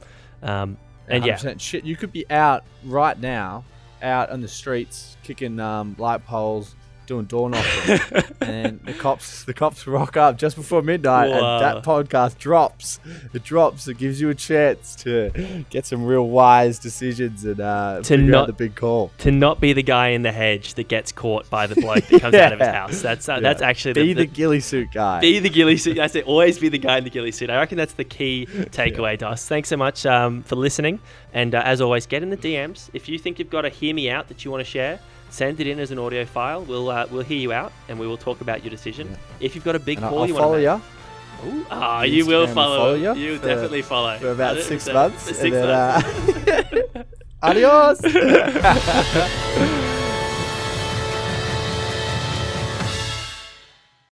Um, 0.41 0.77
and 1.07 1.23
yeah, 1.25 1.35
100% 1.37 1.61
shit, 1.61 1.85
you 1.85 1.95
could 1.95 2.11
be 2.11 2.29
out 2.31 2.63
right 2.83 3.17
now, 3.19 3.63
out 4.01 4.29
on 4.29 4.41
the 4.41 4.47
streets, 4.47 5.17
kicking 5.23 5.59
um, 5.59 5.95
light 5.97 6.25
poles, 6.25 6.75
doing 7.07 7.25
door 7.25 7.49
knocking, 7.49 7.99
and 8.41 8.79
the 8.81 8.93
cops 8.93 9.43
the 9.45 9.53
cops 9.53 9.87
rock 9.87 10.15
up 10.17 10.37
just 10.37 10.55
before 10.55 10.81
midnight, 10.81 11.31
and 11.31 11.61
that 11.61 11.83
podcast 11.83 12.37
drops. 12.37 12.99
It 13.33 13.43
drops. 13.43 13.87
It 13.87 13.97
gives 13.97 14.21
you 14.21 14.29
a 14.29 14.35
chance 14.35 14.95
to 14.97 15.65
get 15.69 15.85
some 15.85 16.05
real 16.05 16.27
wise 16.29 16.77
decisions 16.79 17.43
and 17.45 17.59
uh, 17.59 18.03
figure 18.03 18.25
not- 18.25 18.47
the 18.47 18.53
big 18.53 18.75
call. 18.75 19.11
to 19.19 19.31
not 19.31 19.59
be 19.59 19.73
the 19.73 19.83
guy 19.83 20.09
in 20.09 20.21
the 20.21 20.31
hedge 20.31 20.75
that 20.75 20.87
gets 20.87 21.11
caught 21.11 21.49
by 21.49 21.65
the 21.65 21.75
bloke 21.75 22.05
that 22.07 22.21
comes 22.21 22.35
out 22.35 22.53
of 22.53 22.59
his 22.59 22.67
house. 22.79 23.01
That's 23.01 23.27
uh, 23.27 23.33
Yeah. 23.33 23.39
that's 23.39 23.61
actually 23.61 23.93
Be 23.93 24.13
the, 24.13 24.21
the, 24.21 24.25
ghillie 24.27 24.59
suit 24.59 24.89
guy. 24.93 25.21
Be 25.21 25.39
the 25.39 25.49
ghillie 25.49 25.77
suit. 25.77 25.97
I 25.99 26.07
say 26.07 26.21
always 26.23 26.59
be 26.59 26.69
the 26.69 26.77
guy 26.77 26.97
in 26.97 27.03
the 27.05 27.09
ghillie 27.09 27.31
suit. 27.31 27.49
I 27.49 27.57
reckon 27.57 27.77
that's 27.77 27.93
the 27.93 28.03
key 28.03 28.45
takeaway, 28.49 29.17
Dos. 29.17 29.47
Thanks 29.47 29.69
so 29.69 29.77
much 29.77 30.05
um, 30.05 30.43
for 30.43 30.55
listening. 30.55 30.99
And 31.33 31.55
uh, 31.55 31.61
as 31.63 31.81
always, 31.81 32.05
get 32.05 32.23
in 32.23 32.29
the 32.29 32.37
DMs. 32.37 32.89
If 32.93 33.07
you 33.07 33.17
think 33.19 33.39
you've 33.39 33.49
got 33.49 33.63
a 33.65 33.69
hear 33.69 33.93
me 33.93 34.09
out 34.09 34.27
that 34.27 34.43
you 34.43 34.51
want 34.51 34.61
to 34.61 34.69
share, 34.69 34.99
send 35.29 35.59
it 35.59 35.67
in 35.67 35.79
as 35.79 35.91
an 35.91 35.99
audio 35.99 36.25
file. 36.25 36.63
We'll 36.63 36.89
uh, 36.89 37.05
we'll 37.11 37.21
hear 37.23 37.37
you 37.37 37.51
out 37.53 37.71
and 37.89 37.99
we 37.99 38.07
will 38.07 38.17
talk 38.17 38.41
about 38.41 38.63
your 38.63 38.71
decision. 38.71 39.15
If 39.39 39.53
you've 39.55 39.63
got 39.65 39.75
a 39.75 39.79
big 39.79 39.97
and 39.99 40.07
call 40.07 40.19
I'll 40.19 40.27
you 40.27 40.33
want 40.35 40.53
to 40.55 40.61
you 40.61 40.81
Ooh, 41.45 41.65
ah, 41.69 42.01
you 42.01 42.25
will 42.25 42.47
follow. 42.47 42.97
follow 42.97 43.13
you 43.13 43.37
for- 43.37 43.45
definitely 43.47 43.83
follow 43.83 44.17
for 44.17 44.31
about 44.31 44.57
100%. 44.57 44.61
six 44.63 44.87
months, 44.91 45.23
For 45.23 45.29
and 45.29 45.37
six 45.37 45.53
then, 45.55 45.67
months. 45.67 46.07
uh, 46.87 47.03
adios. 47.43 48.01